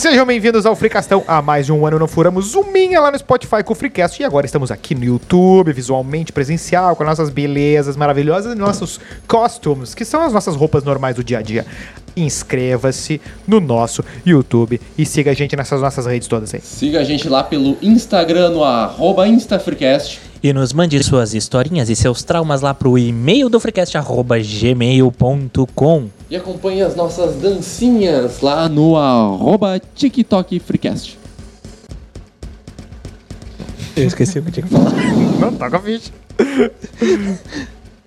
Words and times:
Sejam 0.00 0.24
bem-vindos 0.24 0.64
ao 0.64 0.74
Fricastão. 0.74 1.22
Há 1.28 1.42
mais 1.42 1.66
de 1.66 1.72
um 1.72 1.86
ano 1.86 1.98
não 1.98 2.08
furamos 2.08 2.54
um 2.54 2.72
minha 2.72 2.98
lá 2.98 3.10
no 3.10 3.18
Spotify 3.18 3.62
com 3.62 3.74
o 3.74 3.76
Freecast 3.76 4.22
e 4.22 4.24
agora 4.24 4.46
estamos 4.46 4.70
aqui 4.70 4.94
no 4.94 5.04
YouTube, 5.04 5.74
visualmente 5.74 6.32
presencial, 6.32 6.96
com 6.96 7.04
nossas 7.04 7.28
belezas 7.28 7.98
maravilhosas 7.98 8.54
e 8.54 8.58
nossos 8.58 8.98
costumes, 9.28 9.94
que 9.94 10.06
são 10.06 10.22
as 10.22 10.32
nossas 10.32 10.56
roupas 10.56 10.84
normais 10.84 11.16
do 11.16 11.22
dia 11.22 11.40
a 11.40 11.42
dia. 11.42 11.66
Inscreva-se 12.16 13.20
no 13.46 13.60
nosso 13.60 14.02
YouTube 14.24 14.80
e 14.96 15.04
siga 15.04 15.32
a 15.32 15.34
gente 15.34 15.54
nessas 15.54 15.82
nossas 15.82 16.06
redes 16.06 16.26
todas 16.26 16.54
aí. 16.54 16.62
Siga 16.62 17.00
a 17.00 17.04
gente 17.04 17.28
lá 17.28 17.44
pelo 17.44 17.76
Instagram, 17.82 18.52
no 18.52 18.64
arroba 18.64 19.28
InstaFreecast. 19.28 20.18
E 20.42 20.50
nos 20.50 20.72
mande 20.72 21.04
suas 21.04 21.34
historinhas 21.34 21.90
e 21.90 21.94
seus 21.94 22.22
traumas 22.22 22.62
lá 22.62 22.72
pro 22.72 22.96
e-mail 22.96 23.50
do 23.50 23.60
freecast.gmail.com. 23.60 26.19
E 26.30 26.36
acompanhe 26.36 26.80
as 26.82 26.94
nossas 26.94 27.34
dancinhas 27.36 28.40
lá 28.40 28.68
no 28.68 28.96
arroba 28.96 29.80
TikTok 29.94 30.60
Freecast. 30.60 31.18
Eu 33.96 34.06
esqueci 34.06 34.38
o 34.38 34.42
que 34.42 34.48
eu 34.48 34.52
tinha 34.52 34.66
que 34.66 34.72
falar. 34.72 34.92
Não, 35.40 35.52
toca 35.54 35.76
a 35.76 35.80
ficha. 35.80 36.12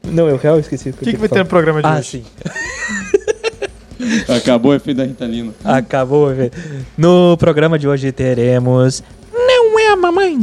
Não, 0.03 0.29
eu 0.29 0.37
real 0.37 0.59
esqueci 0.59 0.89
o 0.89 0.93
que, 0.93 1.01
O 1.01 1.03
que, 1.05 1.11
que 1.11 1.17
vai 1.17 1.27
ter 1.29 1.39
no 1.39 1.45
programa 1.45 1.81
de 1.81 1.87
Ah, 1.87 1.97
hoje? 1.99 2.23
sim. 2.23 2.23
Acabou 4.33 4.71
o 4.71 4.75
efeito 4.75 4.97
da 4.97 5.05
Ritalina. 5.05 5.51
Acabou. 5.63 6.33
velho. 6.33 6.51
No 6.97 7.35
programa 7.37 7.77
de 7.77 7.87
hoje 7.87 8.11
teremos... 8.11 9.03
Não 9.33 9.79
é 9.79 9.87
a 9.91 9.95
mamãe. 9.95 10.39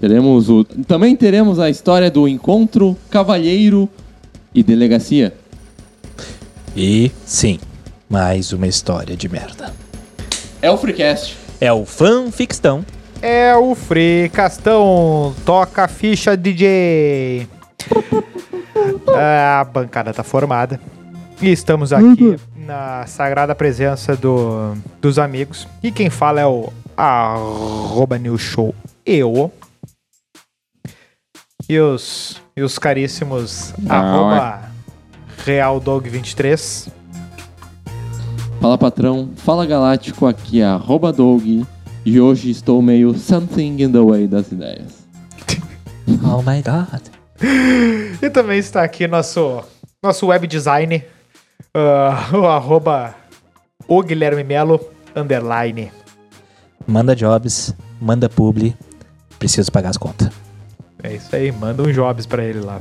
Teremos 0.00 0.48
o... 0.50 0.64
Também 0.64 1.14
teremos 1.16 1.58
a 1.58 1.70
história 1.70 2.10
do 2.10 2.26
encontro, 2.28 2.96
cavalheiro 3.10 3.88
e 4.54 4.62
delegacia. 4.62 5.32
E, 6.76 7.12
sim, 7.24 7.60
mais 8.10 8.52
uma 8.52 8.66
história 8.66 9.16
de 9.16 9.28
merda. 9.28 9.72
É 10.60 10.68
o 10.68 10.76
Freecast. 10.76 11.38
É 11.60 11.72
o 11.72 11.84
fanfictão. 11.84 12.84
É 13.22 13.54
o 13.54 13.76
Fricastão. 13.76 15.32
Toca 15.44 15.84
a 15.84 15.88
ficha, 15.88 16.36
DJ. 16.36 17.46
A 19.16 19.64
bancada 19.64 20.12
tá 20.12 20.24
formada. 20.24 20.80
E 21.40 21.52
estamos 21.52 21.92
aqui 21.92 22.36
na 22.56 23.06
sagrada 23.06 23.54
presença 23.54 24.16
do, 24.16 24.74
dos 25.00 25.18
amigos. 25.18 25.68
E 25.80 25.92
quem 25.92 26.10
fala 26.10 26.40
é 26.40 26.46
o 26.46 26.72
arroba 26.96 28.18
New 28.18 28.36
Show 28.36 28.74
Eu. 29.06 29.52
E 31.68 31.78
os, 31.78 32.42
e 32.56 32.62
os 32.62 32.78
caríssimos 32.78 33.72
arroba 33.88 34.73
Real 35.44 35.78
Dog 35.78 36.08
23. 36.08 36.88
Fala 38.60 38.78
patrão, 38.78 39.28
fala 39.36 39.66
galáctico, 39.66 40.26
aqui 40.26 40.62
é 40.62 40.64
arroba 40.64 41.12
Doug. 41.12 41.42
E 42.04 42.20
hoje 42.20 42.50
estou 42.50 42.80
meio 42.80 43.14
something 43.14 43.82
in 43.82 43.92
the 43.92 44.00
way 44.00 44.26
das 44.26 44.50
ideias. 44.50 45.04
Oh 46.22 46.42
my 46.42 46.62
god. 46.62 47.00
E 48.22 48.28
também 48.30 48.58
está 48.58 48.82
aqui 48.82 49.06
nosso, 49.06 49.62
nosso 50.02 50.26
web 50.26 50.46
design, 50.46 51.02
ah, 51.74 52.28
o 52.32 52.46
arroba 52.46 53.14
o 53.88 54.02
Guilherme 54.02 54.44
Melo, 54.44 54.80
underline. 55.16 55.90
Manda 56.86 57.14
jobs, 57.16 57.74
manda 58.00 58.28
publi. 58.28 58.76
Preciso 59.38 59.72
pagar 59.72 59.90
as 59.90 59.96
contas. 59.96 60.30
É 61.02 61.14
isso 61.14 61.34
aí, 61.34 61.50
manda 61.52 61.82
um 61.82 61.90
jobs 61.92 62.26
pra 62.26 62.44
ele 62.44 62.60
lá. 62.60 62.80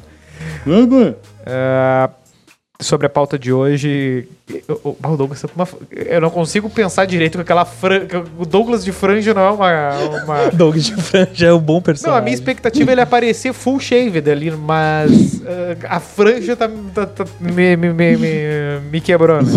Vamos! 0.65 1.15
Ah, 1.45 2.09
sobre 2.83 3.07
a 3.07 3.09
pauta 3.09 3.37
de 3.39 3.51
hoje, 3.51 4.27
o- 4.69 4.89
o- 4.89 4.97
o 5.13 5.17
Douglas, 5.17 5.41
tá 5.41 5.47
com 5.47 5.55
uma- 5.61 5.67
eu 5.91 6.21
não 6.21 6.29
consigo 6.29 6.69
pensar 6.69 7.05
direito 7.05 7.35
com 7.37 7.41
aquela 7.41 7.65
franja. 7.65 8.23
O 8.37 8.45
Douglas 8.45 8.83
de 8.83 8.91
franja 8.91 9.33
não 9.33 9.41
é 9.41 9.51
uma. 9.51 10.23
uma- 10.23 10.49
Doug 10.53 10.75
de 10.77 10.93
Franja 10.95 11.47
é 11.47 11.53
um 11.53 11.59
bom 11.59 11.75
Não, 11.75 11.81
personagem. 11.81 12.19
a 12.19 12.23
minha 12.23 12.33
expectativa 12.35 12.91
é 12.91 12.93
ele 12.93 13.01
aparecer 13.01 13.53
full 13.53 13.79
shaved 13.79 14.29
ali, 14.29 14.51
mas 14.51 15.41
ah, 15.45 15.95
a 15.95 15.99
franja 15.99 16.55
tá, 16.55 16.69
tá- 16.93 17.05
tá- 17.05 17.25
me, 17.39 17.75
me, 17.75 17.93
me, 17.93 18.17
me, 18.17 18.29
me 18.91 19.01
quebrando. 19.01 19.49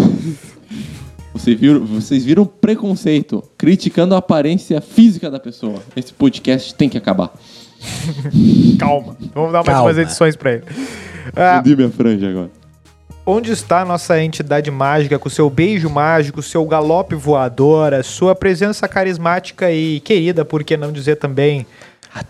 Vocês 1.32 1.60
viram, 1.60 1.84
vocês 1.84 2.24
viram 2.24 2.46
preconceito, 2.46 3.42
criticando 3.58 4.14
a 4.14 4.18
aparência 4.18 4.80
física 4.80 5.30
da 5.30 5.38
pessoa. 5.38 5.82
Esse 5.94 6.12
podcast 6.12 6.74
tem 6.74 6.88
que 6.88 6.96
acabar. 6.96 7.30
Calma, 8.78 9.16
vamos 9.34 9.52
dar 9.52 9.58
mais 9.58 9.66
Calma. 9.66 9.82
umas 9.82 9.98
edições 9.98 10.34
pra 10.34 10.52
ele. 10.54 10.62
Ah, 11.36 11.62
minha 11.64 11.90
franja 11.90 12.30
agora. 12.30 12.50
Onde 13.26 13.50
está 13.50 13.80
a 13.80 13.84
nossa 13.84 14.22
entidade 14.22 14.70
mágica 14.70 15.18
com 15.18 15.28
seu 15.28 15.50
beijo 15.50 15.90
mágico, 15.90 16.40
seu 16.40 16.64
galope 16.64 17.16
voador, 17.16 17.92
a 17.92 18.02
sua 18.04 18.36
presença 18.36 18.86
carismática 18.86 19.70
e 19.72 19.98
querida, 19.98 20.44
por 20.44 20.62
que 20.62 20.76
não 20.76 20.92
dizer 20.92 21.16
também 21.16 21.66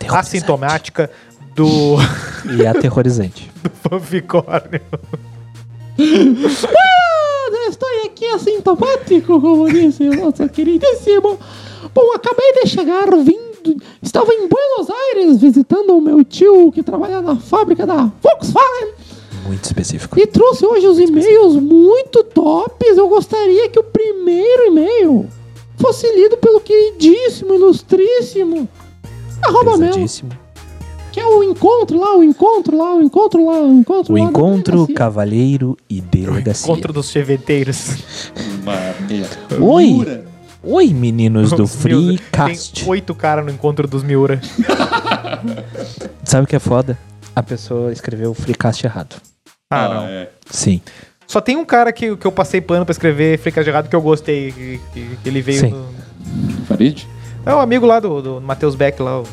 assintomática 0.08 1.10
do, 1.54 1.96
E 2.58 2.66
aterrorizante. 2.66 3.50
do 3.62 3.70
fanficórnio? 3.70 4.80
Estou 7.68 7.88
aqui 8.06 8.24
assintomático, 8.26 9.40
como 9.40 9.68
disse 9.68 10.08
o 10.08 10.14
nosso 10.14 10.48
queridíssimo. 10.48 11.38
Bom, 11.94 12.14
acabei 12.14 12.52
de 12.54 12.68
chegar 12.68 13.06
vindo. 13.16 13.82
Estava 14.00 14.32
em 14.32 14.48
Buenos 14.48 14.88
Aires 14.90 15.40
visitando 15.40 15.96
o 15.96 16.00
meu 16.00 16.24
tio 16.24 16.70
que 16.72 16.82
trabalha 16.82 17.20
na 17.20 17.36
fábrica 17.36 17.84
da 17.84 18.10
Volkswagen 18.22 19.05
Muito 19.46 19.64
específico. 19.64 20.18
e 20.18 20.26
trouxe 20.26 20.64
hoje 20.66 20.86
os 20.86 20.98
e-mails 20.98 21.54
muito 21.56 22.22
tops. 22.24 22.96
Eu 22.96 23.08
gostaria 23.08 23.68
que 23.68 23.78
o 23.78 23.82
primeiro 23.82 24.66
e-mail 24.66 25.28
fosse 25.78 26.06
lido 26.14 26.36
pelo 26.38 26.60
queridíssimo, 26.60 27.54
ilustríssimo 27.54 28.68
arroba 29.42 29.76
Melo, 29.76 29.92
Pesadíssimo. 29.92 30.30
que 31.12 31.20
é 31.20 31.26
o 31.26 31.42
encontro 31.42 32.00
lá, 32.00 32.16
o 32.16 32.24
encontro 32.24 32.76
lá, 32.76 32.94
o 32.94 33.02
encontro 33.02 33.44
lá, 33.46 33.60
o 33.60 33.72
encontro 33.72 34.14
O 34.14 34.18
lá. 34.18 34.24
encontro, 34.24 34.88
cavalheiro 34.94 35.76
e 35.88 36.00
delegacia. 36.00 36.64
Encontro 36.72 36.92
dos 36.92 37.10
cheveteiros. 37.10 38.02
Oi! 39.60 40.24
Oi, 40.68 40.88
meninos 40.88 41.52
do. 41.52 41.64
Freecast. 41.66 42.80
Tem 42.80 42.88
oito 42.90 43.14
caras 43.14 43.44
no 43.44 43.52
encontro 43.52 43.86
dos 43.86 44.02
Miura. 44.02 44.40
Sabe 46.24 46.44
o 46.44 46.46
que 46.46 46.56
é 46.56 46.58
foda? 46.58 46.98
A 47.36 47.42
pessoa 47.42 47.92
escreveu 47.92 48.32
o 48.32 48.34
Freecast 48.34 48.84
errado. 48.84 49.14
Ah, 49.70 49.88
não. 49.88 50.02
é. 50.04 50.28
Sim. 50.50 50.80
Só 51.26 51.40
tem 51.40 51.56
um 51.56 51.64
cara 51.64 51.92
que, 51.92 52.16
que 52.16 52.26
eu 52.26 52.30
passei 52.32 52.60
pano 52.60 52.84
pra 52.84 52.92
escrever 52.92 53.40
Errado 53.66 53.88
que 53.88 53.96
eu 53.96 54.00
gostei. 54.02 54.52
Que, 54.52 54.80
que- 54.92 55.16
que 55.22 55.28
ele 55.28 55.42
veio. 55.42 55.60
Sim. 55.60 55.70
do- 55.70 56.66
Farid? 56.66 57.04
É 57.44 57.54
o 57.54 57.58
amigo 57.60 57.86
lá 57.86 57.98
do, 58.00 58.20
do 58.22 58.40
Matheus 58.40 58.74
Beck, 58.74 59.00
lá, 59.00 59.20
o 59.20 59.24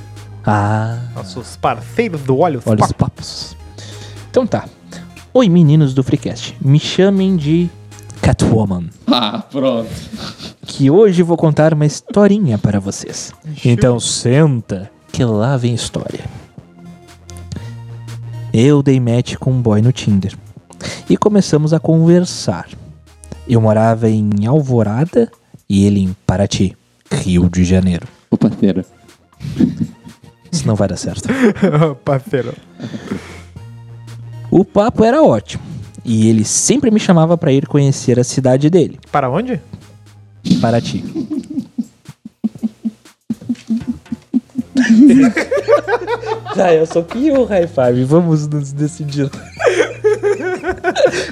Ah, 0.46 1.00
nossos 1.16 1.56
parceiros 1.56 2.22
do 2.22 2.38
Olho. 2.38 2.62
olha 2.66 2.84
os 2.84 2.92
papos. 2.92 3.56
Então 4.30 4.46
tá. 4.46 4.66
Oi, 5.34 5.50
meninos 5.50 5.94
do 5.96 6.04
Freecast. 6.04 6.56
Me 6.62 6.80
chamem 6.80 7.36
de 7.36 7.70
Catwoman. 8.22 8.86
Ah, 9.08 9.44
pronto. 9.52 9.90
Que 10.66 10.90
hoje 10.92 11.22
vou 11.24 11.38
contar 11.38 11.74
uma 11.74 11.86
historinha 11.86 12.58
para 12.58 12.80
vocês. 12.80 13.34
Então 13.66 14.00
senta, 14.00 14.90
que 15.12 15.24
lá 15.24 15.58
vem 15.58 15.74
história. 15.74 16.26
Eu 18.54 18.84
dei 18.84 19.00
match 19.00 19.36
com 19.36 19.52
um 19.52 19.62
boy 19.62 19.82
no 19.82 19.92
Tinder. 19.92 20.38
E 21.10 21.18
começamos 21.18 21.74
a 21.74 21.80
conversar. 21.80 22.70
Eu 23.48 23.60
morava 23.60 24.10
em 24.10 24.30
Alvorada 24.46 25.32
e 25.68 25.86
ele 25.86 26.02
em 26.02 26.16
Paraty, 26.26 26.78
Rio 27.12 27.50
de 27.50 27.64
Janeiro. 27.64 28.08
Ô, 28.30 28.38
parceiro. 28.38 28.86
Isso 30.52 30.68
não 30.68 30.76
vai 30.76 30.88
dar 30.88 30.98
certo. 30.98 31.28
Parceiro. 32.06 32.54
O 34.52 34.64
papo 34.64 35.04
era 35.04 35.24
ótimo. 35.24 35.64
E 36.06 36.30
ele 36.30 36.44
sempre 36.46 36.92
me 36.92 37.00
chamava 37.00 37.38
para 37.38 37.52
ir 37.52 37.66
conhecer 37.66 38.20
a 38.20 38.24
cidade 38.24 38.70
dele, 38.70 39.00
Para 39.12 39.30
onde? 39.30 39.60
Paraty. 40.62 41.04
tá, 46.56 46.74
eu 46.74 46.86
sou 46.86 47.04
que 47.04 47.32
o 47.32 47.44
high 47.46 47.68
five. 47.68 48.04
Vamos 48.04 48.48
nos 48.48 48.72
decidir. 48.74 49.30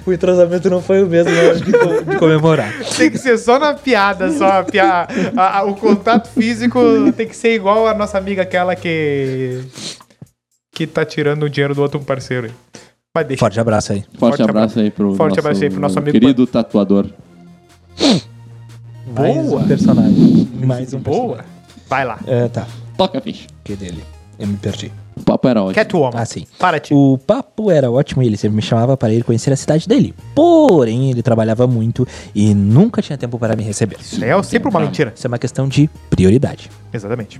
o 0.05 0.13
entrosamento 0.13 0.69
não 0.69 0.81
foi 0.81 1.03
o 1.03 1.07
mesmo 1.07 1.31
na 1.31 1.39
hora 1.41 1.59
de, 1.59 1.71
co- 1.71 2.11
de 2.11 2.17
comemorar. 2.17 2.71
Tem 2.97 3.09
que 3.11 3.17
ser 3.17 3.37
só 3.37 3.59
na 3.59 3.73
piada, 3.73 4.31
só 4.31 4.59
a 4.59 4.63
pia- 4.63 5.07
a- 5.35 5.59
a- 5.59 5.63
o 5.63 5.75
contato 5.75 6.29
físico 6.29 6.79
tem 7.15 7.27
que 7.27 7.35
ser 7.35 7.53
igual 7.55 7.87
a 7.87 7.93
nossa 7.93 8.17
amiga 8.17 8.41
aquela 8.41 8.75
que 8.75 9.61
que 10.73 10.87
tá 10.87 11.03
tirando 11.05 11.43
o 11.43 11.49
dinheiro 11.49 11.75
do 11.75 11.81
outro 11.81 11.99
parceiro. 11.99 12.47
aí. 12.47 12.53
Mas 13.13 13.27
deixa. 13.27 13.39
Forte 13.39 13.59
abraço 13.59 13.91
aí. 13.91 13.99
Forte, 14.17 14.37
Forte 14.37 14.41
abraço 14.43 14.79
aí 14.79 14.89
pro 14.89 15.13
Forte 15.15 15.31
nosso, 15.35 15.39
abraço 15.41 15.63
aí 15.63 15.69
pro 15.69 15.79
nosso 15.81 15.99
amigo 15.99 16.17
querido 16.17 16.47
tatuador. 16.47 17.07
Mais 19.13 19.45
Boa. 19.47 19.61
um 19.61 19.67
personagem. 19.67 20.49
Mais 20.63 20.93
um 20.93 20.99
Boa. 20.99 21.37
personagem. 21.37 21.51
Vai 21.89 22.05
lá. 22.05 22.19
É, 22.25 22.47
tá. 22.47 22.65
Toca, 23.07 23.21
ficha. 23.21 23.47
Que 23.63 23.75
dele. 23.75 24.03
Eu 24.37 24.47
me 24.47 24.57
perdi. 24.57 24.91
O 25.15 25.23
papo 25.23 25.47
era 25.47 25.61
ótimo. 25.61 25.75
Catwoman. 25.75 26.11
Ah, 26.19 26.25
sim. 26.25 26.45
Para-te. 26.57 26.93
O 26.93 27.17
papo 27.17 27.69
era 27.69 27.91
ótimo 27.91 28.23
e 28.23 28.27
ele 28.27 28.37
sempre 28.37 28.55
me 28.55 28.61
chamava 28.61 28.97
para 28.97 29.13
ir 29.13 29.23
conhecer 29.23 29.51
a 29.53 29.55
cidade 29.55 29.87
dele. 29.87 30.15
Porém, 30.33 31.11
ele 31.11 31.21
trabalhava 31.21 31.67
muito 31.67 32.07
e 32.33 32.53
nunca 32.55 33.01
tinha 33.01 33.17
tempo 33.17 33.37
para 33.37 33.55
me 33.55 33.61
receber. 33.63 33.97
Isso 33.99 34.23
é 34.23 34.43
sempre 34.43 34.69
uma 34.69 34.79
mentira. 34.79 35.13
Isso 35.15 35.27
é 35.27 35.29
uma 35.29 35.37
questão 35.37 35.67
de 35.67 35.87
prioridade. 36.09 36.71
Exatamente. 36.91 37.39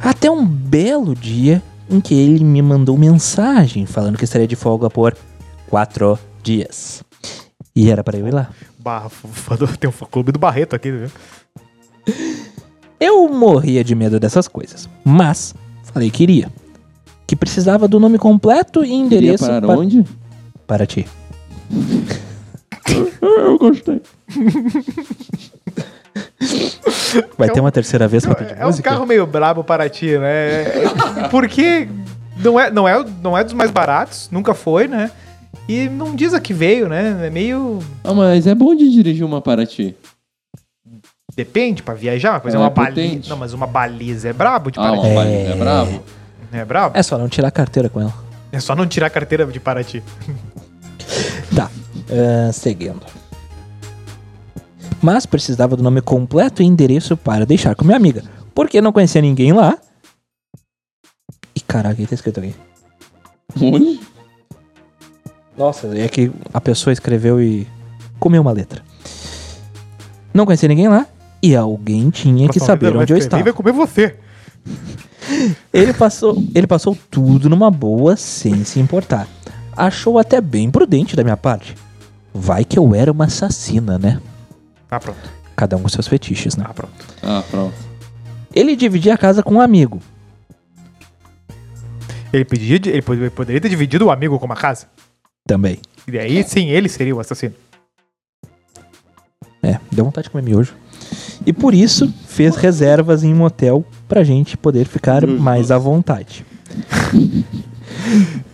Até 0.00 0.30
um 0.30 0.44
belo 0.44 1.14
dia 1.14 1.62
em 1.88 2.00
que 2.00 2.14
ele 2.14 2.42
me 2.42 2.60
mandou 2.62 2.96
mensagem 2.98 3.86
falando 3.86 4.18
que 4.18 4.24
estaria 4.24 4.46
de 4.48 4.56
folga 4.56 4.90
por 4.90 5.16
quatro 5.68 6.18
dias. 6.42 7.04
E 7.74 7.90
era 7.90 8.02
para 8.02 8.18
eu 8.18 8.26
ir 8.26 8.34
lá. 8.34 8.48
Do- 9.58 9.76
tem 9.78 9.88
um 9.88 9.92
clube 10.06 10.32
do 10.32 10.38
Barreto 10.38 10.74
aqui, 10.74 10.90
viu? 10.90 11.10
Eu 12.98 13.28
morria 13.28 13.84
de 13.84 13.94
medo 13.94 14.18
dessas 14.18 14.48
coisas, 14.48 14.88
mas 15.04 15.54
falei 15.84 16.10
que 16.10 16.22
iria. 16.22 16.48
Que 17.26 17.34
precisava 17.36 17.86
do 17.88 17.98
nome 18.00 18.18
completo 18.18 18.84
e 18.84 18.92
endereço 18.92 19.44
parar 19.44 19.66
pa- 19.66 19.74
onde? 19.74 20.04
para 20.66 20.86
ti. 20.86 21.06
Eu 23.20 23.58
gostei. 23.58 24.00
Vai 27.36 27.50
ter 27.50 27.60
uma 27.60 27.72
terceira 27.72 28.06
vez 28.08 28.24
pra 28.24 28.34
pedir 28.34 28.56
É 28.58 28.64
um 28.64 28.68
música? 28.68 28.90
carro 28.90 29.06
meio 29.06 29.26
brabo 29.26 29.62
para 29.64 29.88
ti, 29.88 30.16
né? 30.18 30.64
Porque 31.30 31.88
não 32.42 32.58
é, 32.58 32.70
não, 32.70 32.86
é, 32.88 33.04
não 33.22 33.36
é 33.36 33.44
dos 33.44 33.52
mais 33.52 33.70
baratos, 33.70 34.28
nunca 34.30 34.54
foi, 34.54 34.86
né? 34.88 35.10
E 35.68 35.88
não 35.88 36.14
diz 36.14 36.32
a 36.32 36.40
que 36.40 36.54
veio, 36.54 36.88
né? 36.88 37.26
É 37.26 37.30
meio. 37.30 37.80
Ah, 38.04 38.14
mas 38.14 38.46
é 38.46 38.54
bom 38.54 38.74
de 38.74 38.88
dirigir 38.90 39.24
uma 39.24 39.40
Paraty. 39.40 39.96
Depende, 41.36 41.82
pra 41.82 41.92
viajar, 41.94 42.30
uma 42.32 42.40
coisa 42.40 42.56
é 42.56 42.60
uma 42.60 42.66
é 42.68 42.70
baliza. 42.70 43.28
Não, 43.28 43.36
mas 43.36 43.52
uma 43.52 43.66
baliza 43.66 44.30
é 44.30 44.32
brabo 44.32 44.70
de 44.70 44.78
Ah, 44.78 44.92
uma 44.92 45.02
Paraty. 45.02 45.14
baliza 45.14 45.50
é 45.50 45.54
bravo? 45.54 46.02
É 46.52 46.64
brabo? 46.64 46.98
É 46.98 47.02
só 47.02 47.18
não 47.18 47.28
tirar 47.28 47.48
a 47.48 47.50
carteira 47.50 47.90
com 47.90 48.00
ela. 48.00 48.14
É 48.50 48.58
só 48.58 48.74
não 48.74 48.86
tirar 48.86 49.08
a 49.08 49.10
carteira 49.10 49.44
de 49.44 49.60
Paraty. 49.60 50.02
Tá, 51.54 51.70
ah, 52.10 52.52
seguindo. 52.52 53.02
Mas 55.02 55.26
precisava 55.26 55.76
do 55.76 55.82
nome 55.82 56.00
completo 56.00 56.62
e 56.62 56.66
endereço 56.66 57.16
para 57.16 57.44
deixar 57.44 57.74
com 57.74 57.84
minha 57.84 57.96
amiga. 57.98 58.24
Porque 58.54 58.80
não 58.80 58.92
conhecia 58.92 59.20
ninguém 59.20 59.52
lá. 59.52 59.76
E 61.54 61.60
caraca, 61.60 61.94
o 61.94 61.96
que 61.96 62.06
tá 62.06 62.14
escrito 62.14 62.40
aqui? 62.40 62.54
Onde? 63.60 64.00
Nossa, 65.56 65.86
é 65.98 66.08
que 66.08 66.32
a 66.52 66.60
pessoa 66.60 66.92
escreveu 66.92 67.40
e 67.40 67.66
comeu 68.18 68.40
uma 68.40 68.52
letra. 68.52 68.82
Não 70.32 70.46
conhecia 70.46 70.68
ninguém 70.68 70.88
lá. 70.88 71.06
E 71.46 71.54
alguém 71.56 72.10
tinha 72.10 72.48
que 72.48 72.58
saber 72.58 72.96
onde 72.96 73.12
eu 73.12 73.16
e 73.16 73.20
estava. 73.20 73.42
vai 73.42 73.52
comer 73.52 73.72
você. 73.72 74.16
Ele 75.72 75.92
passou, 75.92 76.42
ele 76.54 76.66
passou 76.66 76.96
tudo 77.10 77.48
numa 77.48 77.70
boa, 77.70 78.16
sem 78.16 78.64
se 78.64 78.80
importar. 78.80 79.28
Achou 79.76 80.18
até 80.18 80.40
bem 80.40 80.70
prudente 80.70 81.14
da 81.14 81.22
minha 81.22 81.36
parte. 81.36 81.74
Vai 82.34 82.64
que 82.64 82.78
eu 82.78 82.94
era 82.94 83.12
uma 83.12 83.26
assassina, 83.26 83.98
né? 83.98 84.20
Ah, 84.90 84.98
pronto. 84.98 85.18
Cada 85.54 85.76
um 85.76 85.82
com 85.82 85.88
seus 85.88 86.06
fetiches, 86.08 86.56
né? 86.56 86.64
Ah, 86.68 86.74
pronto. 86.74 86.92
Ah, 87.22 87.42
pronto. 87.50 87.74
Ele 88.54 88.74
dividia 88.74 89.14
a 89.14 89.18
casa 89.18 89.42
com 89.42 89.54
um 89.54 89.60
amigo. 89.60 90.00
Ele, 92.32 92.44
pedia, 92.44 92.76
ele 92.76 93.02
pod- 93.02 93.30
poderia 93.30 93.60
ter 93.60 93.68
dividido 93.68 94.06
o 94.06 94.10
amigo 94.10 94.38
com 94.38 94.46
uma 94.46 94.56
casa. 94.56 94.86
Também. 95.46 95.78
E 96.08 96.18
aí 96.18 96.42
sim, 96.42 96.68
ele 96.70 96.88
seria 96.88 97.14
o 97.14 97.20
assassino. 97.20 97.54
É, 99.62 99.78
deu 99.92 100.04
vontade 100.04 100.24
de 100.24 100.30
comer 100.30 100.42
miojo. 100.44 100.74
E 101.46 101.52
por 101.52 101.72
isso 101.72 102.12
fez 102.26 102.56
reservas 102.56 103.22
em 103.22 103.32
um 103.32 103.44
hotel 103.44 103.84
pra 104.08 104.24
gente 104.24 104.56
poder 104.56 104.86
ficar 104.86 105.24
mais 105.24 105.70
à 105.70 105.78
vontade. 105.78 106.44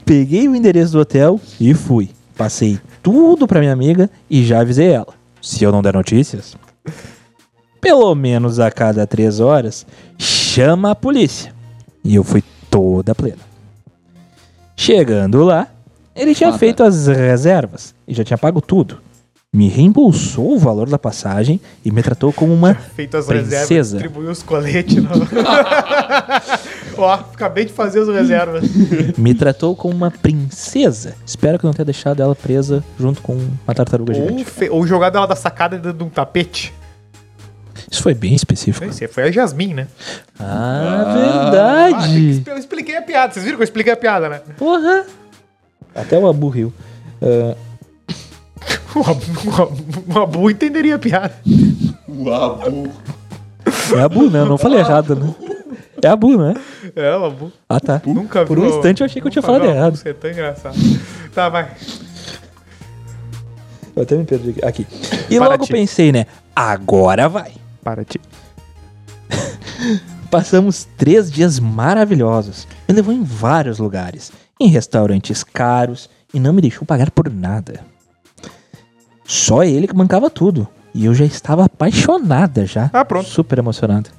Peguei 0.04 0.46
o 0.46 0.54
endereço 0.54 0.92
do 0.92 1.00
hotel 1.00 1.40
e 1.58 1.72
fui. 1.72 2.10
Passei 2.36 2.78
tudo 3.02 3.46
pra 3.46 3.60
minha 3.60 3.72
amiga 3.72 4.10
e 4.28 4.44
já 4.44 4.60
avisei 4.60 4.88
ela. 4.88 5.14
Se 5.40 5.64
eu 5.64 5.72
não 5.72 5.82
der 5.82 5.94
notícias, 5.94 6.54
pelo 7.80 8.14
menos 8.14 8.60
a 8.60 8.70
cada 8.70 9.06
três 9.06 9.40
horas, 9.40 9.86
chama 10.18 10.90
a 10.90 10.94
polícia. 10.94 11.52
E 12.04 12.14
eu 12.14 12.22
fui 12.22 12.44
toda 12.70 13.14
plena. 13.14 13.38
Chegando 14.76 15.44
lá, 15.44 15.66
ele 16.14 16.34
tinha 16.34 16.52
feito 16.52 16.82
as 16.82 17.06
reservas 17.06 17.94
e 18.06 18.12
já 18.12 18.22
tinha 18.22 18.38
pago 18.38 18.60
tudo. 18.60 18.98
Me 19.54 19.69
reembolsou 19.69 20.54
o 20.54 20.58
valor 20.58 20.88
da 20.88 20.99
passagem 20.99 21.60
e 21.84 21.90
me 21.90 22.02
tratou 22.02 22.32
como 22.32 22.54
uma 22.54 22.75
Feito 22.75 23.19
as 23.19 23.26
Princesa. 23.26 23.58
reservas, 23.60 23.90
distribuiu 23.90 24.31
os 24.31 24.43
coletes. 24.43 24.96
No... 24.96 25.10
Ó, 26.96 27.12
acabei 27.12 27.66
de 27.66 27.72
fazer 27.72 28.00
as 28.00 28.08
reservas. 28.08 28.64
me 29.19 29.34
tratou 29.34 29.76
como 29.76 29.94
uma 29.94 30.10
princesa. 30.10 31.14
Espero 31.26 31.58
que 31.58 31.66
não 31.66 31.72
tenha 31.75 31.84
deixado 31.84 32.22
ela 32.22 32.34
presa 32.34 32.82
junto 32.99 33.20
com 33.20 33.34
uma 33.34 33.75
tartaruga 33.75 34.12
ou, 34.16 34.22
gigante. 34.28 34.44
fe... 34.46 34.70
ou 34.70 34.87
jogado 34.87 35.19
ela 35.19 35.26
da 35.26 35.37
sacada 35.37 35.76
dentro 35.76 35.98
de 35.98 36.05
um 36.05 36.08
tapete. 36.08 36.72
Isso 37.90 38.02
foi 38.02 38.14
bem 38.14 38.34
específico. 38.34 38.87
Esse 38.87 39.06
foi 39.06 39.25
a 39.25 39.31
Jasmine, 39.31 39.75
né? 39.75 39.87
Ah, 40.40 41.05
Ah, 41.05 41.93
verdade. 41.93 42.43
eu 42.46 42.56
expliquei 42.56 42.96
a 42.96 43.02
piada. 43.02 43.34
Vocês 43.34 43.44
viram 43.44 43.58
que 43.58 43.62
eu 43.62 43.64
expliquei 43.64 43.93
a 43.93 43.96
piada, 43.98 44.31
né? 44.31 44.40
Porra. 44.56 45.05
Até 45.94 46.19
o 46.19 46.26
Abu 46.26 46.48
riu. 46.48 46.72
Ah, 47.20 47.55
O 48.94 49.00
Abu, 49.00 49.72
o 50.14 50.18
Abu 50.20 50.50
entenderia 50.50 50.96
a 50.96 50.98
piada. 50.98 51.34
é 53.96 54.00
Abu, 54.02 54.30
né? 54.30 54.40
Eu 54.40 54.46
não 54.46 54.58
falei 54.58 54.78
errado, 54.80 55.14
né? 55.16 55.34
É 56.02 56.08
Abu, 56.08 56.36
né? 56.36 56.54
É, 56.96 57.16
o 57.16 57.24
Abu. 57.24 57.52
Ah, 57.68 57.80
tá. 57.80 58.02
Nunca 58.04 58.44
Por 58.44 58.58
um 58.58 58.62
viu- 58.62 58.76
instante 58.76 59.00
eu 59.00 59.06
achei 59.06 59.22
que 59.22 59.28
eu 59.28 59.32
tinha 59.32 59.42
falado 59.42 59.62
viu 59.62 59.70
o 59.70 59.74
errado. 59.74 59.88
Abu 59.88 59.96
ser 59.96 60.14
tão 60.14 60.30
engraçado. 60.30 60.76
Tá, 61.34 61.48
vai. 61.48 61.70
Eu 63.94 64.02
até 64.02 64.16
me 64.16 64.24
perdi 64.24 64.50
aqui. 64.50 64.64
aqui. 64.64 64.86
E 65.30 65.38
Para 65.38 65.48
logo 65.48 65.64
ti. 65.64 65.72
pensei, 65.72 66.12
né? 66.12 66.26
Agora 66.54 67.28
vai. 67.28 67.52
Para 67.82 68.04
ti. 68.04 68.20
Passamos 70.30 70.86
três 70.96 71.30
dias 71.30 71.58
maravilhosos. 71.58 72.66
Me 72.88 72.94
levou 72.94 73.12
em 73.14 73.22
vários 73.22 73.78
lugares, 73.78 74.32
em 74.58 74.68
restaurantes 74.68 75.44
caros 75.44 76.08
e 76.32 76.40
não 76.40 76.52
me 76.52 76.60
deixou 76.62 76.86
pagar 76.86 77.10
por 77.10 77.30
nada. 77.30 77.80
Só 79.24 79.62
ele 79.62 79.86
que 79.86 79.94
bancava 79.94 80.28
tudo. 80.30 80.66
E 80.94 81.04
eu 81.06 81.14
já 81.14 81.24
estava 81.24 81.64
apaixonada 81.64 82.66
já. 82.66 82.90
Ah, 82.92 83.04
pronto. 83.04 83.28
Super 83.28 83.58
emocionada. 83.58 84.10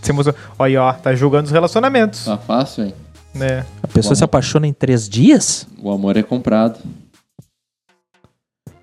Se 0.00 0.10
emociona- 0.10 0.36
Olha, 0.58 0.82
ó, 0.82 0.92
tá 0.92 1.14
julgando 1.14 1.46
os 1.46 1.50
relacionamentos. 1.52 2.24
Tá 2.24 2.38
fácil, 2.38 2.84
hein? 2.84 2.94
Né? 3.34 3.64
A 3.82 3.88
pessoa 3.88 4.14
se 4.14 4.22
apaixona 4.24 4.66
em 4.66 4.72
três 4.72 5.08
dias? 5.08 5.66
O 5.82 5.90
amor 5.90 6.16
é 6.16 6.22
comprado. 6.22 6.78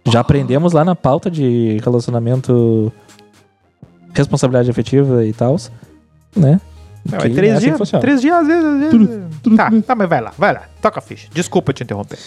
Já 0.08 0.20
aprendemos 0.20 0.74
lá 0.74 0.84
na 0.84 0.96
pauta 0.96 1.30
de 1.32 1.80
relacionamento, 1.84 2.92
responsabilidade 4.14 4.70
afetiva 4.70 5.24
e 5.26 5.32
tal, 5.32 5.56
né? 6.36 6.60
Não, 7.10 7.20
é 7.20 7.28
é 7.28 7.30
três 7.30 7.54
assim 7.56 7.74
dias. 7.74 7.90
três 8.02 8.22
dias, 8.22 8.36
às 8.36 8.48
vezes. 8.48 8.66
Às 8.66 8.80
vezes. 8.80 9.58
Tá, 9.58 9.72
tá, 9.88 9.96
mas 9.96 10.10
vai 10.10 10.22
lá, 10.22 10.34
vai 10.38 10.54
lá. 10.54 10.64
Toca 10.82 11.00
a 11.00 11.02
ficha. 11.02 11.28
Desculpa 11.34 11.72
te 11.72 11.84
interromper. 11.84 12.20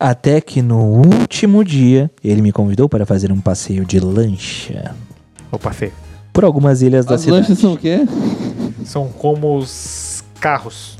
Até 0.00 0.40
que 0.40 0.62
no 0.62 0.78
último 0.80 1.64
dia, 1.64 2.08
ele 2.22 2.40
me 2.40 2.52
convidou 2.52 2.88
para 2.88 3.04
fazer 3.04 3.32
um 3.32 3.40
passeio 3.40 3.84
de 3.84 3.98
lancha 3.98 4.94
Opa, 5.50 5.72
feio. 5.72 5.92
por 6.32 6.44
algumas 6.44 6.82
ilhas 6.82 7.04
da 7.04 7.16
As 7.16 7.22
cidade. 7.22 7.40
lanchas 7.40 7.58
são 7.58 7.72
o 7.72 7.76
quê? 7.76 8.06
São 8.84 9.08
como 9.08 9.56
os 9.58 10.22
carros. 10.40 10.96